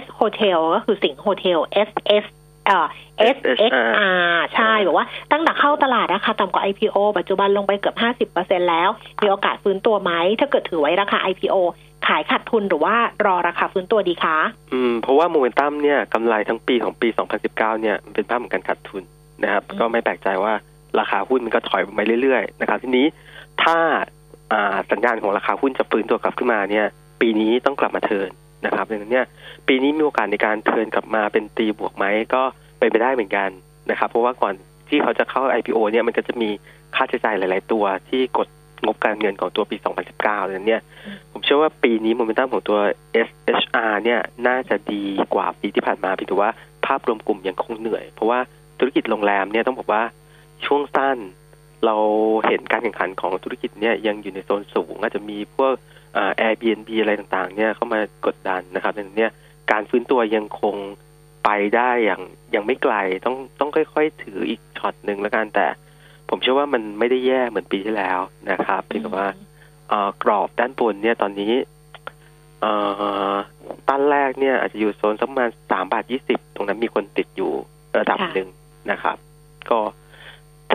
[0.02, 1.58] S Hotel ก็คือสิงห์โฮเทล
[1.88, 1.90] S
[2.22, 2.24] S
[2.66, 2.86] เอ่อ
[3.36, 3.38] S
[3.70, 3.72] X
[4.30, 7.96] R ใช่บอกว่าตั้งแต่เข้าตลาดราคาต่ำกว่า IPO ปัจจุบันลงไปเกือบ
[8.32, 8.88] 50%แล้ว
[9.22, 11.56] มีโอกาสฟื้นตัวไหม ถ้าเกิดถือไว้ราคา IPO
[12.06, 12.94] ขายขาดทุนหรือว่า
[13.26, 14.38] รอราคาฟื้นตัวดีคะ
[14.72, 17.08] อืม เพราะว่าโมเมนตัมเนี่ยกำไรทั้งปีของปี
[17.44, 19.02] 2019 เนี่ยมันเป็นภาพของการขาดทุน
[19.42, 20.52] นะครับอืมก็ไม่แปลกใจว่า
[21.00, 23.06] ราคาหุ้นมันก็ถอยไปเรื่อยๆนะครับ ทีนี้
[23.62, 23.76] ถ้า
[24.52, 26.86] อ่าสัญญาณของราคาหุ้นจะฟื้นตัวกลับขึ้นมาเนี่ย
[27.20, 28.30] ปีนี้ต้องกลับมาเทิร์น
[28.66, 29.26] นะครับดังนั้นเนี่ย
[29.68, 32.04] ปีนี้มีโอกาสในการเทิร์นกลับมาเป็นตีบวกไหม
[32.34, 32.42] ก็
[32.78, 33.48] เป็นไปได้เหมือนกัน
[33.90, 34.54] นะครับ เพราะว่าก่อน
[34.88, 36.50] ที่เขาจะเข้า IPO เนี่ยมันก็จะมี
[36.94, 38.48] ค่าใช้จ่ายหลาย ๆ ตัวที่กด
[38.84, 39.76] งบการเงินของตัวปี
[40.12, 40.82] 2019ดังนั้นเนี่ย
[41.32, 42.78] ผมเชื่อว่าปีนี้โมเมนตัมของตัว
[43.28, 45.04] SHR เนี่ยน่าจะดี
[45.34, 46.50] กว่าปีที่ผ่านมาเพียงแต่ว่า
[46.86, 48.38] ภาพรวมกลุ่มยังคงเหนื่อย เพราะว่า
[48.78, 50.02] ธุรกิจโรงแรมเนี่ยต้องบอกว่า
[50.66, 51.16] ช่วงสั้น
[51.84, 51.96] เรา
[52.46, 55.74] เห็นการแข่งขันของธุรกิจเนี่ยยังอยู่ในโซนสูง อาจจะมีพวก
[56.14, 59.32] แอ่า Airbnb อะไรต่างๆ เนี่ยเข้ามากดดันนะครับดังนั้นเนี่ย
[59.72, 60.76] การฟื้นตัวยังคง
[61.44, 62.22] ไปได้อย่าง
[62.54, 62.94] ยังไม่ไกล
[63.26, 65.66] ต้องต้องค่อยๆ ถืออีกช็อตหนึ่งแล้วกันแต่
[66.28, 68.20] ผมเชื่อว่ามันไม่ได้แย่เหมือนปีที่แล้ว
[68.50, 69.28] นะครับเพียงแต่ว่า
[70.22, 71.52] กรอบด้านบนเนี่ยตอนนี้
[73.88, 77.52] ตั้นแรกเนี่ยอาจจะอยู่โซนสักประมาณสามบาทยี่สิบตรงนั้นมีคนติดอยู่
[77.98, 78.48] ระดับหนึ่ง
[78.90, 79.16] นะครับ
[79.70, 79.78] ก็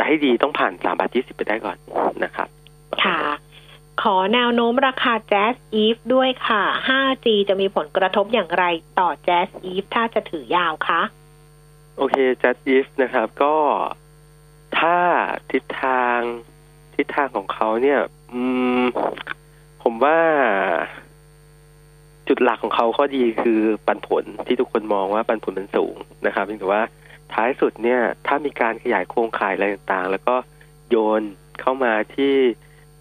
[0.02, 1.78] จะให้ดีต้องผ่านสามบาทยี่สิบไปได้ก่อน
[2.24, 2.48] นะครับ
[3.04, 3.20] ค่ะ
[4.02, 8.66] ขอแนวโน้มราคา Jazz Eve ด้วยค่ะ 5G จะมีผลกระทบอย่างไร
[9.00, 11.02] ต่อ Jazz Eve ถ้าจะถือยาวคะ
[11.98, 13.56] โอเคจัดอีฟนะครับ ก็
[14.80, 14.98] ถ้า
[15.52, 16.20] ทิศทาง
[16.96, 18.00] ทิศทางของเขาเนี่ย
[18.32, 18.42] อื
[18.82, 18.84] ม
[19.84, 20.20] ผมว่า
[22.28, 25.96] จุดหลักของเขาข้อดีคือปันผลที่ทุกคนมองว่าปันผลมันสูง
[26.26, 26.84] นะครับเพียงแต่ว่า
[27.34, 30.36] ท้ายสุดเนี่ยถ้ามีการขยายโครงข่ายอะไรต่างๆ แล้วก็
[30.90, 31.22] โยน
[31.62, 32.34] เข้ามาที่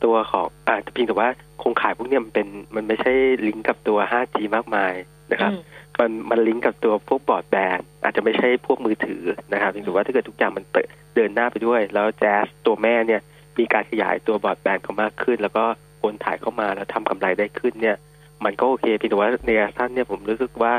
[0.04, 1.28] ตัวของอาจจะเพียงแต่ว่า
[1.58, 3.12] โครงข่ายพวกเนี้ยมันเป็นมันไม่ใช่
[3.46, 4.94] ลิงก์กับตัว 5G มากมาย
[5.32, 5.52] นะครับ
[5.98, 9.22] มันมันลิงก์กับตัวพวกบอร์ดแบนด์อาจจะไม่ใช่พวกมือถือ
[9.52, 13.20] นะครับถือว่าถ้าเกิดทุกอย่างมันเปิดเดินหน้าไปด้วย แล้วแจ๊สตัวแม่เนี่ย
[13.58, 15.64] มีการขยายตัวบอร์ดแบนด์เขามากขึ้น แล้วก็
[16.00, 17.96] โอนถ่ายเข้ามาแล้วทำกำไรได้ขึ้นเนี่ย
[18.44, 20.72] มันก็โอเคเพียงแต่ว่าในระยะสั้นเนี่ยผมรู้สึกว่า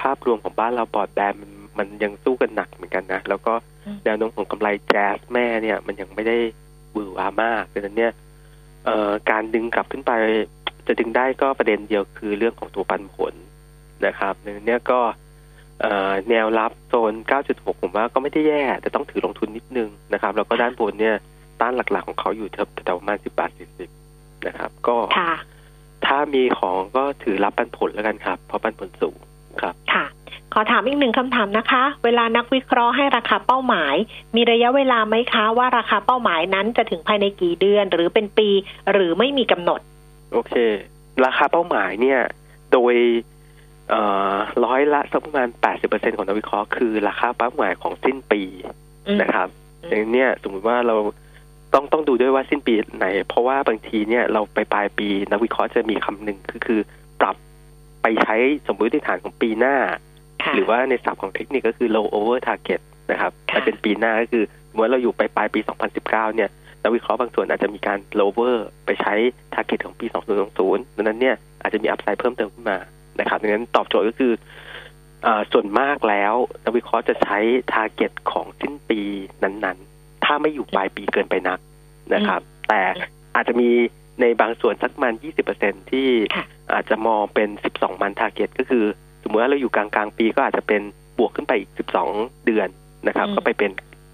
[0.00, 3.54] ภาพรวมของบ้านเราบอร์ดแบนด์มัน มันยังสู้กันหนักเหมือนกันนะ แล้วก็
[3.86, 6.36] อืมแนวโน้มของกำไรแจ๊สแม่เนี่ย มันยังไม่ได้
[6.92, 8.12] หวือหวามากดังนั้นเนี่ย
[8.84, 10.12] เอ่อการดึงกลับขึ้นไป
[10.86, 13.34] จะดึงได้ก็ประเด็นเดียวคือเรื่องของตัวปันผล
[14.06, 15.00] นะครับดังนั้นเนี่ยก็
[15.80, 17.12] เอ่อแนวรับโซน
[17.48, 21.16] 9.6 ผมว่าก็ไม่ได้แย่ แต่ต้องถือลงทุนนิดนึงนะครับ แล้วก็ด้านบนเนี่ย
[21.60, 23.50] ต้านหลักๆของเขาอยู่แถวๆประมาณ 10 บาท
[23.98, 25.34] 40 นะครับ ก็ค่ะ
[26.06, 29.16] ถ้ามีของก็ถือรับปันผลแล้วกันครับ เพราะปันผลสูง
[29.62, 29.97] ครับค่ะข
[30.58, 33.94] อถามอีกหนึ่งคำถามนะคะ เวลานักวิเคราะห์ให้ราคาเป้าหมาย
[34.36, 38.48] มีระยะเวลาไหมคะ ว่าราคาเป้าหมายนั้นจะถึงภายในกี่เดือน หรือเป็นปี
[38.92, 39.80] หรือไม่มีกำหนด
[40.32, 40.52] โอเค
[41.24, 42.20] ราคาเป้าหมายเนี่ย
[42.72, 42.94] โดย
[43.90, 44.02] เอ่
[44.32, 45.48] อร้อยละสักประมาณ
[45.82, 48.42] 80%ของนักวิเคราะห์คือราคาเป้าหมายของสิ้นปี
[49.06, 49.48] อืมนะครับ
[49.82, 50.96] อืมอย่างเนี้ยสมมติว่าเรา
[51.74, 56.80] ต้องต้องดูด้วยว่าสิ้นปีไหน เพราะว่าบางทีเนี่ยเราไปปลายปีนักวิเคราะห์จะมีคำหนึ่งคือคือ
[57.20, 57.36] ปรับ
[58.02, 58.36] ไปใช้
[58.66, 59.98] สมมติฐานของปีหน้าค่ะ
[60.54, 62.80] หรือว่าในศัพท์ของเทคนิคก็คือ low over target
[63.10, 65.60] นะครับค่ะถ้าเป็นปีหน้าก็คือสมมติเราอยู่ไปปลายปี
[65.98, 66.50] 2019 เนี่ย
[66.82, 69.14] นักวิเคราะห์บางส่วนอาจจะมีการ lower ไปใช้
[69.54, 70.06] target ของปี
[70.52, 72.78] 2020ดังนั้นเนี่ยอาจจะมี upside เพิ่มเติมขึ้นมา
[73.20, 74.32] นะครับดังนั้นตอบโจทย์ก็คือ
[75.26, 76.34] อาส่วนมากแล้ว
[76.64, 77.38] นักวิเคราะห์จะใช้
[77.74, 79.00] target ของสิ้นปี
[79.42, 81.58] นั้นๆ ถ้าไม่อยู่ปลายปีเกินไปนัก
[82.14, 82.82] นะครับ แต่
[83.34, 83.68] อาจจะมี
[84.20, 85.14] ในบางส่วนสักประมาณ
[85.52, 90.82] 20%ที่ค่ะอาจจะมองเป็น 12 มัน target ก็คือส มมติว่าเราอยู่กลางกลางๆปีก็อาจจะเป็น
[91.18, 91.70] บวกขึ้นไปอีก
[92.08, 92.68] 12 เดือน
[93.06, 93.70] นะครับอืมก็ไปเป็น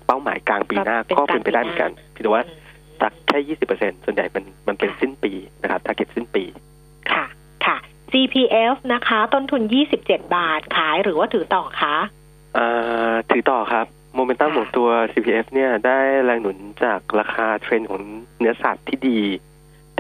[0.07, 2.63] เป้าหมายกลางปีหน้าก็เป็นก็เป็นไปได้เหมือนกันกลางปีหน้าเพียงแต่ว่าอืม
[3.01, 3.39] สักแค่
[3.77, 6.45] 20%ส่วนใหญ่มันมันเป็นสิ้นปีนะครับ target สิ้นปี
[7.13, 7.25] ค่ะ
[7.67, 7.77] ค่ะ
[8.13, 9.63] GPF นะคะ ต้นทุน
[9.99, 11.97] 27บาทขายหรือว่าถือต่อคะ
[12.57, 18.03] อ่าถือต่อครับโมเมนตัมของตัว CPF เนี่ยได้แรงหนุนจากราคาเทรนด์ของ
[18.39, 19.21] เนื้อสัตว์ที่ดี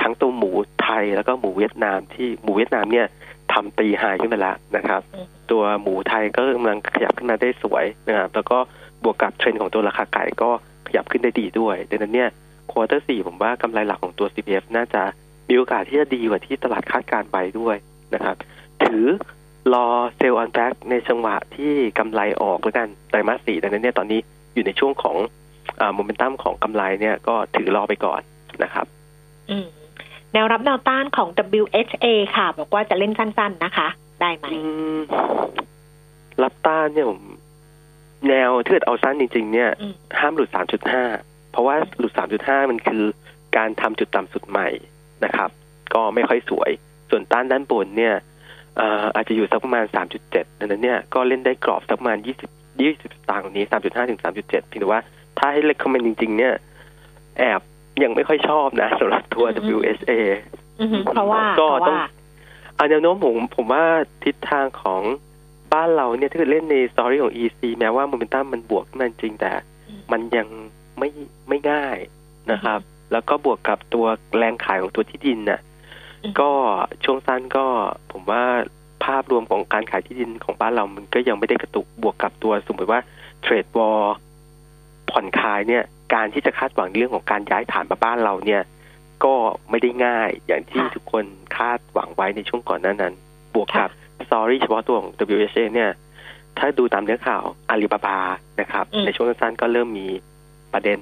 [0.01, 0.51] ทั้งตัวหมู
[0.83, 3.07] ไทยแล้วก็หมูเวียดนามที่หมูเวียดนามเนี่ย
[3.55, 5.01] ทำตีไฮขึ้นมาแล้วนะครับ
[5.51, 8.59] ตัวหมูไทยก็กำลังขยับขึ้นมาได้สวยนะครับแล้วก็
[9.03, 10.51] บวกกับเทรนด์ของตัวราคาไก่ก็
[10.87, 12.31] ขยับขึ้นได้ดีด้วยดังนั้นเนี่ย
[12.71, 15.03] quarter สี่ผมว่ากำไรหลักของตัว CPF น่าจะ
[15.49, 17.77] มีโอกาสที่จะดีกว่าที่ตลาดคาดการไว้ด้วย
[18.15, 18.37] นะครับ
[18.85, 19.05] ถือ
[19.75, 24.21] รอ sell on fact ในจังหวะที่กำไรออกแล้วกันไตรมาสสี่ดังนั้นเนี่ยตอนนี้
[24.55, 25.17] อยู่ในช่วงของ
[25.95, 28.21] โมเมนตัมของกำไรเนี่ยก็ถือรอไปก่อน
[28.63, 28.87] นะครับ
[29.51, 29.67] อืม
[30.35, 31.29] แนวรับแนวต้านของ
[31.63, 32.07] WHA
[32.37, 33.89] ค่ะ บอกว่าจะเล่นสั้น ๆนะคะ
[34.21, 34.61] ได้ไหมอื
[34.97, 35.01] ม
[36.43, 37.21] รับต้านเนี่ยผม
[38.29, 40.49] แนวถ้าเกิดเอาสั้นจริง ๆ เนี่ยอืมห้ามหลุด
[41.01, 42.13] 3.5 เพราะว่าหลุด
[42.43, 43.05] 3.5 มันคือ
[43.57, 44.69] การทำจุดต่ำสุดใหม่
[45.25, 45.51] นะครับ
[45.95, 46.71] ก็ไม่ค่อยสวย
[47.11, 48.15] ส่วนต้านด้านบนเนี่ย
[48.77, 49.85] เอ่ออาจจะอยู่สักประมาณ
[50.23, 55.01] 3.7ดังนั้นเนี่ยก็เล่นได้กรอบสักประมาณ 20 20สตางค์ตรงนี้ 3.5 ถึง 3.7เพียงแต่ว่า
[55.39, 56.55] ถ้าให้ recommend จริง ๆ เนี่ย
[57.39, 57.61] แอบ
[58.03, 59.45] ยังไม่ค่อยชอบนะสำหรับตัว
[59.77, 60.13] WSA
[60.81, 62.09] อือฮึเพราะว่าก็เพราะต้องว่า
[62.79, 63.85] อันแนวโน้มผมผมว่า
[64.25, 65.03] ทิศทางของ
[65.73, 69.53] บ้านเราเนี่ยถ้าเกิดเล่นในสตอรี่ของ EC แม้ว่าโมเมนตัมมันบวกขึ้นมาจริงแต่
[69.89, 70.49] อืมมันยัง
[70.99, 71.09] ไม่
[71.49, 71.97] ไม่ง่าย
[72.53, 72.81] นะครับ
[73.13, 74.07] แล้วก็บวกกับตัว
[74.39, 75.61] แรงขายของตัวที่ดินน่ะ
[76.23, 76.51] อืมก็
[77.05, 77.65] ช่วงสั้นก็
[78.13, 78.45] ผมว่า
[79.05, 83.01] ภาพรวมของการขายที่ดินของบ้านเรามันก็ยังไม่ได้กระตุกบวกกับตัวสมมติว่า
[83.43, 84.03] เทรดวอล
[85.11, 88.63] ผ่อนคลายเนี่ยการที่จะคาดหวังเรื่องของการย้ายฐานมาบ้านเราเนี่ย
[89.25, 89.35] ก็
[89.71, 91.25] ไม่ได้ง่ายอย่างที่ค่ะทุกคน
[91.57, 93.15] คาดหวังไว้ในช่วงก่อนหน้านั้น
[93.55, 93.91] บวกกับ
[94.27, 95.91] สตอรี่เฉพาะตัวของ WHA เนี่ย
[96.59, 98.19] ถ้าดูตามเนื้อข่าวอาลีบาบา
[98.61, 100.07] นะครับอืมในช่วงสั้นๆก็เริ่มมี
[100.73, 100.99] ประเด็น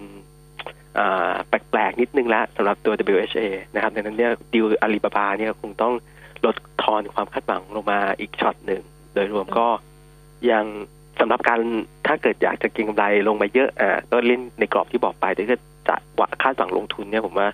[0.99, 5.95] อ่าแปลกๆ นิดนึงแล้วสำหรับตัว WHA นะครับดังนั้นเนี่ยดิวอาลีบาบาเนี่ยคงต้อง
[6.45, 8.83] ลดทอนความคาดหวังลงมาอีกช็อตหนึ่ง
[9.15, 9.67] โดยรวมก็
[10.51, 10.65] ยัง
[11.21, 11.61] สำหรับการ
[12.13, 15.59] ถ้าเกิดอยากจะเก็งกำไรลงมาเยอะอ่าก็เล่นในกรอบที่บอกไปแต่ถ้า
[15.89, 17.49] จะว่าคาดหวังลงทุนเนี่ยผมว่า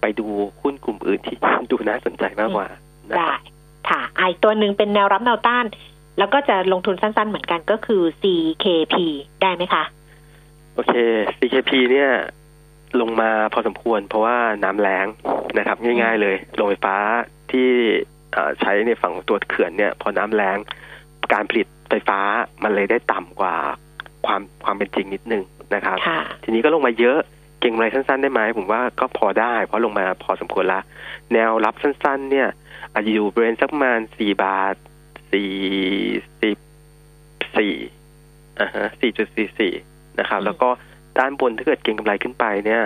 [0.00, 0.26] ไปดู
[0.62, 1.36] หุ้นกลุ่มอื่นที่
[1.70, 2.66] ดูน่าสนใจมากกว่า
[3.10, 3.40] นะคได้รับ
[3.88, 5.64] ค่ะอะอีกตัวหนึ่งเป็นแนวรับแนวต้าน
[6.18, 8.94] แล้วก็จะลงทุนสั้นๆเหมือนกันก็คือ CKP
[9.42, 9.84] ได้ไหมคะ
[10.74, 10.94] โอเค
[11.38, 12.10] CKP เนี่ย
[13.00, 15.06] ลงมาพอสมควร เพราะว่าน้ำแรง
[15.58, 16.96] นะครับ ง่าย ๆ เลยโรงไฟฟ้า
[17.50, 17.68] ที่
[18.32, 20.56] เอ่อใช้ในฝั่งของตัวเขื่อนเนี่ย พอน้ำแรง
[21.32, 22.20] การผลิตไฟฟ้า
[22.62, 23.56] มันเลยได้ต่ำกว่า
[24.26, 25.42] ความความเป็นจริงนิดนึง
[25.74, 27.18] นะครับค่ะทีนี้ก็ลงมาเยอะ
[27.60, 30.80] เก่งกำไรสั้น ๆ ได้ไหมผมว่าก็พอได้ เพราะลงมาพอสมควรละ
[31.32, 32.48] แนวรับสั้น ๆ เนี่ย
[32.92, 34.74] อาจจะอยู่บริเวณสักประมาณสี่บาท
[35.32, 35.52] สี่
[36.42, 36.58] สิบ
[37.56, 37.74] สี่
[38.60, 39.72] อ่าฮะสี่จุดสี่สี่
[40.18, 40.68] นะครับอืมแล้วก็
[41.18, 42.84] ด้านบนถ้าเกิดเก่งกำไรขึ้นไปเนี่ย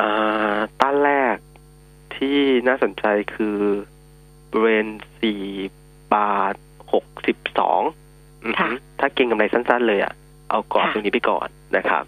[0.00, 1.36] อ่าต้านแรก
[2.16, 2.38] ที่
[2.68, 3.58] น่าสนใจคือ
[4.50, 4.86] บริเวณ
[5.20, 5.42] สี่
[6.14, 6.54] บาท
[6.92, 7.80] หกสิบสอง
[8.44, 8.68] อือฮึค่ะ
[9.00, 10.12] ถ้าเก่งกำไรสั้น ๆ เลยอะ
[10.50, 12.04] เอากรอบค่ะตรงนี้ไปก่อนนะครับ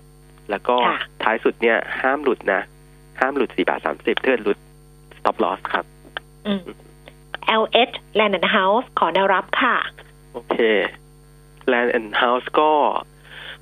[0.50, 2.60] แล้วก็ค่ะท้ายสุดเนี่ยห้ามหลุดนะ
[3.20, 4.58] ห้ามหลุดสี่บาทสามสิบถ้าเกิดหลุด
[5.18, 5.84] stop loss ครับ
[6.46, 6.62] อืม
[7.62, 9.76] LH Land and House ขอแนวรับค่ะ
[10.32, 10.56] โอเค
[11.72, 12.70] Land and House ก็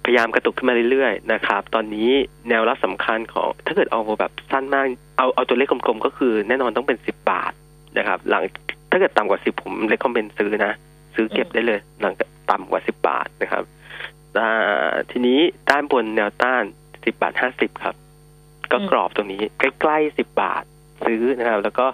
[0.05, 2.11] พยายามกระตุกขึ้นมาเรื่อยๆนะครับ ตอนนี้
[2.49, 4.87] แนวรับสำคัญของ ถ้าเกิดเอาแบบสั้นมาก
[5.18, 7.53] เอาเอาตัวเลขกลมๆ ก็คือแน่นอนต้องเป็นสิบบาท
[7.99, 8.43] นะครับ หลัง
[8.91, 10.72] ถ้าเกิดต่ำกว่าสิบผมเลคคอมเมนซื้อนะ
[11.14, 13.84] ซื้อเก็บได้เลย หลังจากต่ำกว่าสิบบาทนะครับอ่า
[15.11, 16.64] ทีนี้ด้านบนแนวต้าน
[17.05, 17.95] สิบบาทห้าสิบครับ
[18.72, 20.64] ก็อืมกรอบตรงนี้ ใกล้ๆสิบบาท
[21.05, 21.87] ซื้อนะครับ แล้วก็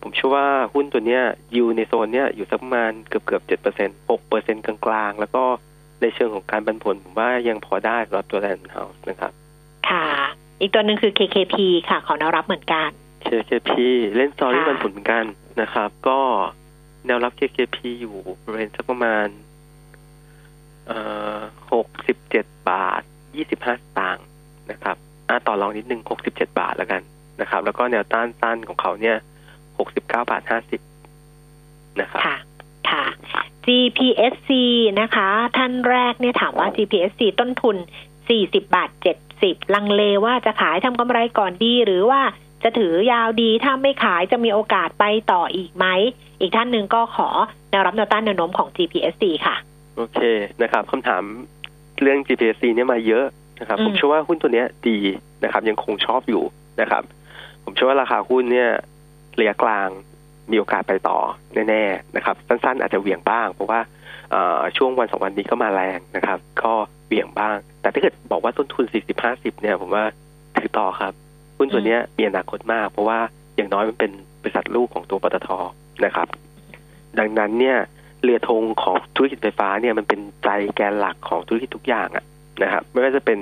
[0.00, 1.22] ผมเชื่อว่าหุ้นตัวเนี้ย
[1.54, 5.42] อยู่ในโซนเนี้ยอยู่สักประมาณเกือบเกือบเจ็ดเปอร์เซ็นหกเปอร์เซ็นกลางๆ แล้วก็
[6.02, 9.32] ในเชิงของการปันผลผมว่ายังพอได้สำหรับตัวแลนด์เฮาส์นะครับ
[9.88, 10.06] ค่ะ
[10.60, 11.54] อีกตัวหนึ่งคือ KKP
[11.88, 12.88] ค่ะ ขอแนวรับเหมือนกัน
[13.26, 13.70] KKP
[14.16, 15.24] เล่น story ค่ะปันผลเหมือนกัน
[15.60, 16.20] นะครับ ก็
[17.06, 18.14] แนวรับ KKP อยู่
[18.44, 19.26] บริเวณสักประมาณ
[21.72, 23.02] หกสิบเจ็ดบาท
[23.36, 24.24] ยี่สิบห้าตางค์
[24.70, 24.96] นะครับ
[25.28, 27.02] อะต่อรองนิดนึงหกสิบเจ็ดบาทแล้วกัน
[27.40, 29.16] นะครับ แล้วก็แนวต้านสั้นของเขาเนี่ย
[29.78, 30.80] หกสิบเก้าบาทห้าสิบ
[32.00, 32.36] นะครับค่ะ
[32.90, 34.50] ค่ะ GPSC
[35.00, 37.76] นะคะ ท่านแรกเนี่ยถามว่า GPSC ต้นทุน
[38.20, 38.90] 40บาท
[39.32, 42.22] 70ลังเลว่าจะขายทำกำไรก่อนดีหรือว่า
[42.62, 45.86] จะถือยาวดีถ้าไม่ขายจะมีโอกาสไปต่ออีกไหม
[46.40, 47.28] อีกท่านหนึ่งก็ขอ
[47.70, 49.56] แนวรับแนวต้านแนวโน้มของ GPSC ค่ะ
[50.00, 50.20] โอเค
[50.62, 51.22] นะครับคำถาม
[52.02, 53.26] เรื่อง GPSC เนี่ยมาเยอะ
[53.60, 54.98] นะครับอืมผมเชื่อว่าหุ้นตัวเนี้ยดี
[55.44, 56.42] นะครับ ยังคงชอบอยู่
[56.80, 57.02] นะครับ
[57.64, 58.70] ผมเชื่อว่าราคาหุ้นเนี่ย
[59.40, 59.88] ระยะกลาง
[60.50, 61.18] มีโอกาสไปต่อ
[61.68, 63.80] แน่ๆนะครับ สั้นๆ อาจจะเหวี่ยงบ้าง เพราะว่า
[64.30, 66.72] เอ่อช่วงวันสองวันนี้ก็มาแรงนะครับ ก็
[67.06, 68.84] เหวี่ยงบ้าง แต่ถ้าเกิดบอกว่าต้นทุน
[69.22, 70.04] 40-50 เนี่ย ผมว่า
[70.56, 71.12] ถือต่อครับ
[71.58, 73.18] หุ้นตัวเนี้ยมีอนาคตมาก เพราะว่า
[73.56, 74.10] อย่างน้อยมันเป็น
[74.42, 75.48] บริษัทลูกของตัวปตท
[76.04, 76.28] นะครับ
[77.18, 77.78] ดังนั้นเนี่ย
[78.22, 82.24] เรือธงของธุรกิจไฟฟ้าเนี่ยมันเป็นใจแกนหลักของธุรกิจทุกอย่างอะ
[82.62, 83.38] นะครับไม่ว่าจะเป็น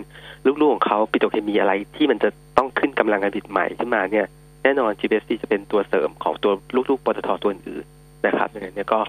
[0.47, 4.27] ลูกๆของเขาปิโตรเคมีอะไรที่มันจะต้องขึ้นกำลังการผลิตใหม่ขึ้นมาเนี่ย
[4.63, 6.53] แน่นอน GPSC จะเป็นตัวเสริมของตัว
[6.91, 7.85] ลูกๆปตทตัวอื่น
[8.27, 9.01] นะครับอย่างนี้ก็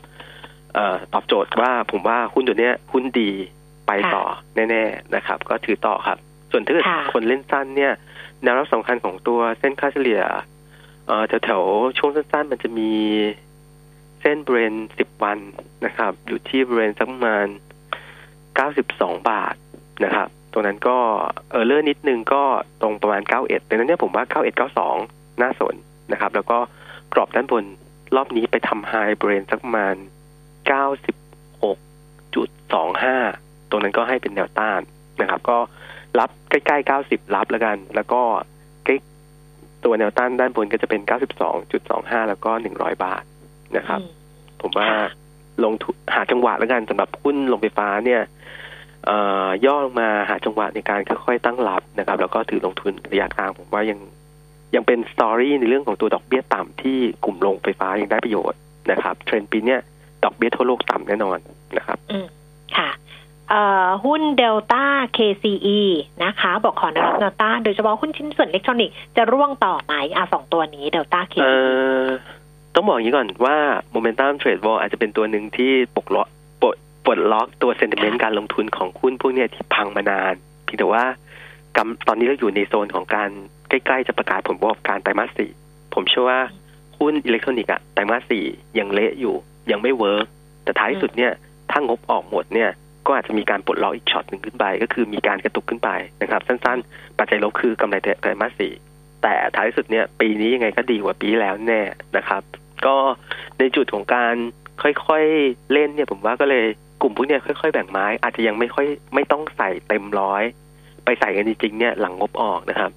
[0.74, 3.30] เอ่อตอบโจทย์ว่าผมว่าหุ้นตัวเนี้ยหุ้นดี
[3.88, 4.24] ไปต่อ
[4.56, 6.18] แน่ๆนะครับ ก็ถือต่อครับ
[6.52, 7.94] ส่วนถ้าเกิดค่ะคนเล่นสั้นเนี่ย
[8.44, 10.22] แนวรับสำคัญของตัวเส้นค่าเฉลี่ย
[11.08, 12.90] เอ่อแถวๆช่วงสั้นๆ มันจะมี
[14.22, 15.40] เส้นบรนสิบวัน
[15.86, 17.48] นะครับ อยู่ที่บรนสักประมาณ
[18.56, 19.56] เก้าสิบสองบาท
[20.04, 20.98] นะครับ ตรงนั้นก็
[21.52, 22.44] เออเลอร์นิดนึงก็
[22.82, 24.96] ตรงประมาณเก้าเอ็ดดังนั้นเนี่ยผมว่าเก้าเอ็ดเก้าสอง
[25.42, 25.76] น่าสน
[26.12, 26.58] นะครับ แล้วก็
[27.14, 27.66] กรอบด้านบน
[28.16, 29.96] รอบนี้ไปทำไฮบรนสักประมาณ
[30.68, 31.16] เก้าสิบ
[31.64, 31.78] หก
[32.36, 33.16] จุดสองห้า
[33.70, 34.82] ตรงนั้นก็ให้เป็นแนวต้าน
[35.22, 35.58] นะครับ ก็
[36.20, 38.22] รับใกล้ๆเก้าสิบรับแล้วกัน แล้วก็
[38.86, 38.96] ใกล้
[39.84, 43.24] ตัวแนวต้านด้านบนก็จะเป็นเก้าสิบสองจุดสองห้าแล้วก็หนึ่งร้อยบาท
[43.78, 44.10] นะครับอืม
[44.62, 44.90] ผมว่า
[45.66, 48.22] ลงทุนหาจังหวะแล้วกันสำหรับหุ้นลงไฟฟ้าเนี่ย
[49.06, 54.00] เอ่อย่อลงมาหาจังหวะในการค่อยๆตั้งรับนะครับ แล้วก็ถือลงทุนระยะกลางผมว่ายัง
[54.76, 58.60] ยังเป็น story ในเรื่องของตัวดอกเบี้ยต่ำที่กลุ่มโรงไฟฟ้ายังได้ประโยชน์
[58.92, 59.80] นะครับ เทรนด์ปีเนี้ย
[60.24, 61.38] ดอกเบี้ยทั่วโลกต่ำแน่นอน
[61.78, 62.26] นะครับ อืม
[62.78, 62.90] ค่ะ
[63.50, 64.86] เอ่อหุ้นเดลต้า
[65.18, 65.80] KCE
[66.24, 71.44] นะคะ บอกขอแนวรับเดลต้าโดยเฉพาะหุ้นชิ้นส่วนอิเล็กทรอนิกส์จะร่วงต่อไหมอะสองตัวนี้เดลต้าเอ่ KCE
[72.06, 72.08] อ
[72.80, 73.58] ต้องบอกอย่างนี้ก่อนว่า
[73.92, 76.28] momentum trade war อาจจะเป็นตัวหนึ่งที่ปลดล็อก
[76.62, 76.76] ปลด
[77.06, 80.34] ปลดล็อกตัว sentiment การลงทุนของหุ้นพวกเนี้ยที่พังมานาน
[80.66, 81.04] เพียงแต่ว่า
[81.78, 83.30] กำตอนนี้เราอยู่ในโซนของการ
[83.70, 85.52] ใกล้ๆจะประกาศผลประกอบการไตรมาสสี่
[85.94, 86.40] ผมเชื่อว่า
[87.00, 88.46] หุ้นอิเล็กทรอนิกส์อะไตรมาสสี่
[88.80, 89.36] ยังเละอยู่
[89.72, 90.26] ยังไม่ work
[90.64, 91.32] แต่ท้ายสุดเนี่ย
[91.72, 92.70] ถ้างบออกหมดเนี่ย
[93.06, 95.90] ก็อาจจะมีการปลดล็อกอีกช็อตหนึ่งขึ้นไป ก็คือมีการกระตุกขึ้นไป
[96.22, 98.74] นะครับ สั้นๆ ปัจจัยลบคือกำไรไตรมาสสี่
[99.24, 101.82] แต่ท้ายสุดเนี่ยปีนี้ยังไงก็ดีกว่าปีแล้วแน่
[102.18, 102.42] นะครับ
[102.88, 102.96] ก็
[103.60, 104.36] ในจุดของการ
[104.82, 106.66] ค่อยๆเล่นเนี่ยผมว่าก็เลย
[107.02, 110.44] กลุ่มพวกเนี้ยค่อยๆแบ่งไม้ อาจจะยังไม่ค่อยไม่ต้องใส่เต็มร้อย
[111.06, 112.92] ไปใส่กันจริงๆเนี่ยหลังงบออกนะครับ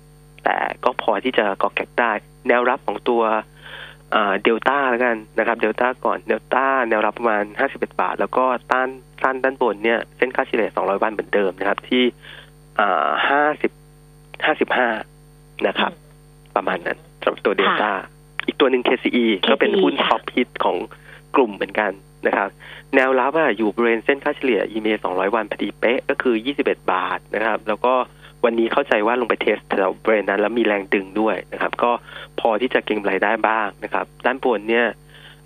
[0.44, 2.12] แต่ก็พอที่จะก๊อกแก๊กได้
[2.48, 3.22] แนวรับของตัว
[4.42, 8.88] เดลต้าแล้วกันนะครับ เดลต้าก่อนเดลต้าแนวรับประมาณ 51 บาท แล้วก็ต้าน
[9.22, 12.04] ต้านด้านบนเนี่ยเส้นค่าเฉลี่ย200วันเหมือนเดิมนะครับ ที่
[13.28, 14.88] ห้าสิบห้า
[15.66, 15.92] นะครับ
[16.56, 17.92] ประมาณนั้นสำหรับตัวเดลต้า
[18.62, 20.76] ตัวหนึ่ง KCE ก็เป็นหุ้นค่ะ top hit ของ
[21.36, 21.92] กลุ่มเหมือนกัน
[22.26, 22.48] นะครับ
[22.94, 26.34] แนวรับอะอยู่บริเวณเส้นค่าเฉลี่ย EMA 200 วันพอดีเป๊ะก็คือ
[26.64, 27.94] 21 บาทนะครับ แล้วก็
[28.44, 31.90] วันนี้เข้าใจว่าลงไปเทสแถวบริเวณนั้นแล้วมีแรงดึงด้วยนะครับ ก็
[32.40, 34.86] พอที่จะเก็งกำไรได้บ้างนะครับ ด้านบนเนี่ย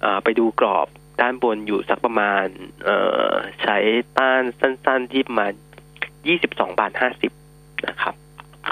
[0.03, 0.87] เอ่อไปดูกรอบ
[1.21, 2.47] ด้านบนอยู่สักประมาณ
[2.85, 2.99] เอ่
[3.29, 3.77] อใช้
[4.19, 5.53] ต้านสั้น ๆที่ประมาณ
[6.15, 6.93] 22 บาท
[7.39, 8.15] 50 นะครับ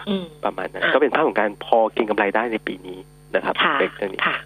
[0.09, 2.99] อืมประมาณนั้นอะก็เป็นภาพของการพอเก็งกำไรได้ในปีนี้
[3.35, 4.37] นะครับค่ะเล็กเท่านี้ค่ะ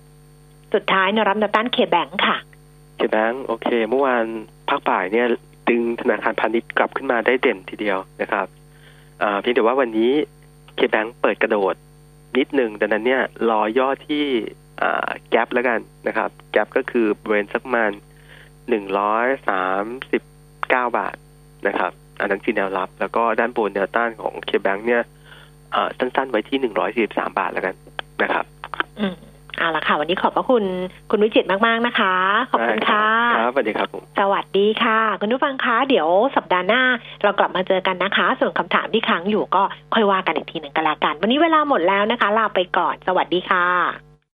[0.74, 2.36] สุดท้ายแนวรับแนวต้านเคแบงค่ะ
[2.97, 4.24] เคแบงโอเค เมื่อวาน
[4.68, 5.26] ภาคบ่ายเนี่ย
[5.68, 8.47] ดึงธนาคารพาณิชย์กลับขึ้นมาได้เด่นทีเดียวนะครับ
[9.22, 10.12] อ่าเพียงแต่ว่าวันนี้
[10.76, 11.74] เคแบงเปิดกระโดด
[12.36, 14.24] นิดหนึ่งดังนั้นเนี่ยรอย่อที่
[14.80, 17.91] อ่าแกลบแล้วกันนะครับแกลบก็คือบริเวณสักประมาณ
[18.68, 20.22] หนึ่งร้อยสามสิบ
[20.70, 21.16] เก้าบาท
[21.66, 25.03] นะครับ อันนั้นคือแนวรับ แล้วก็ด้านบนแนวต้านของเคแบงเนี่ย
[25.74, 27.74] อ่าสั้นๆไว้ที่หนึ่งร้อยสี่สิบสามบาทแล้วกัน
[28.22, 28.45] นะครับ
[29.01, 29.14] อืม
[29.59, 30.64] เอาละค่ะ วันนี้ขอบพระคุณ
[31.11, 32.14] คุณวิจิตรมาก ๆ นะคะ
[32.51, 33.07] ขอบคุณค่ะ
[33.38, 36.82] ครับสวัสดีครับผมสวัสดีค่ะ คุณผู้ฟังคะเดี๋ยวสัปดาห์หน้า
[37.22, 39.62] เรากลับมาเจอกันนะคะ ส่วนคำถามที่ค้างอยู่ก็
[39.94, 44.07] ค่อยว่ากันอีกทีหนึ่งกันละกัน วันนี้เวลาหมดแล้วนะคะ ลาไปก่อน สวัสดีค่ะ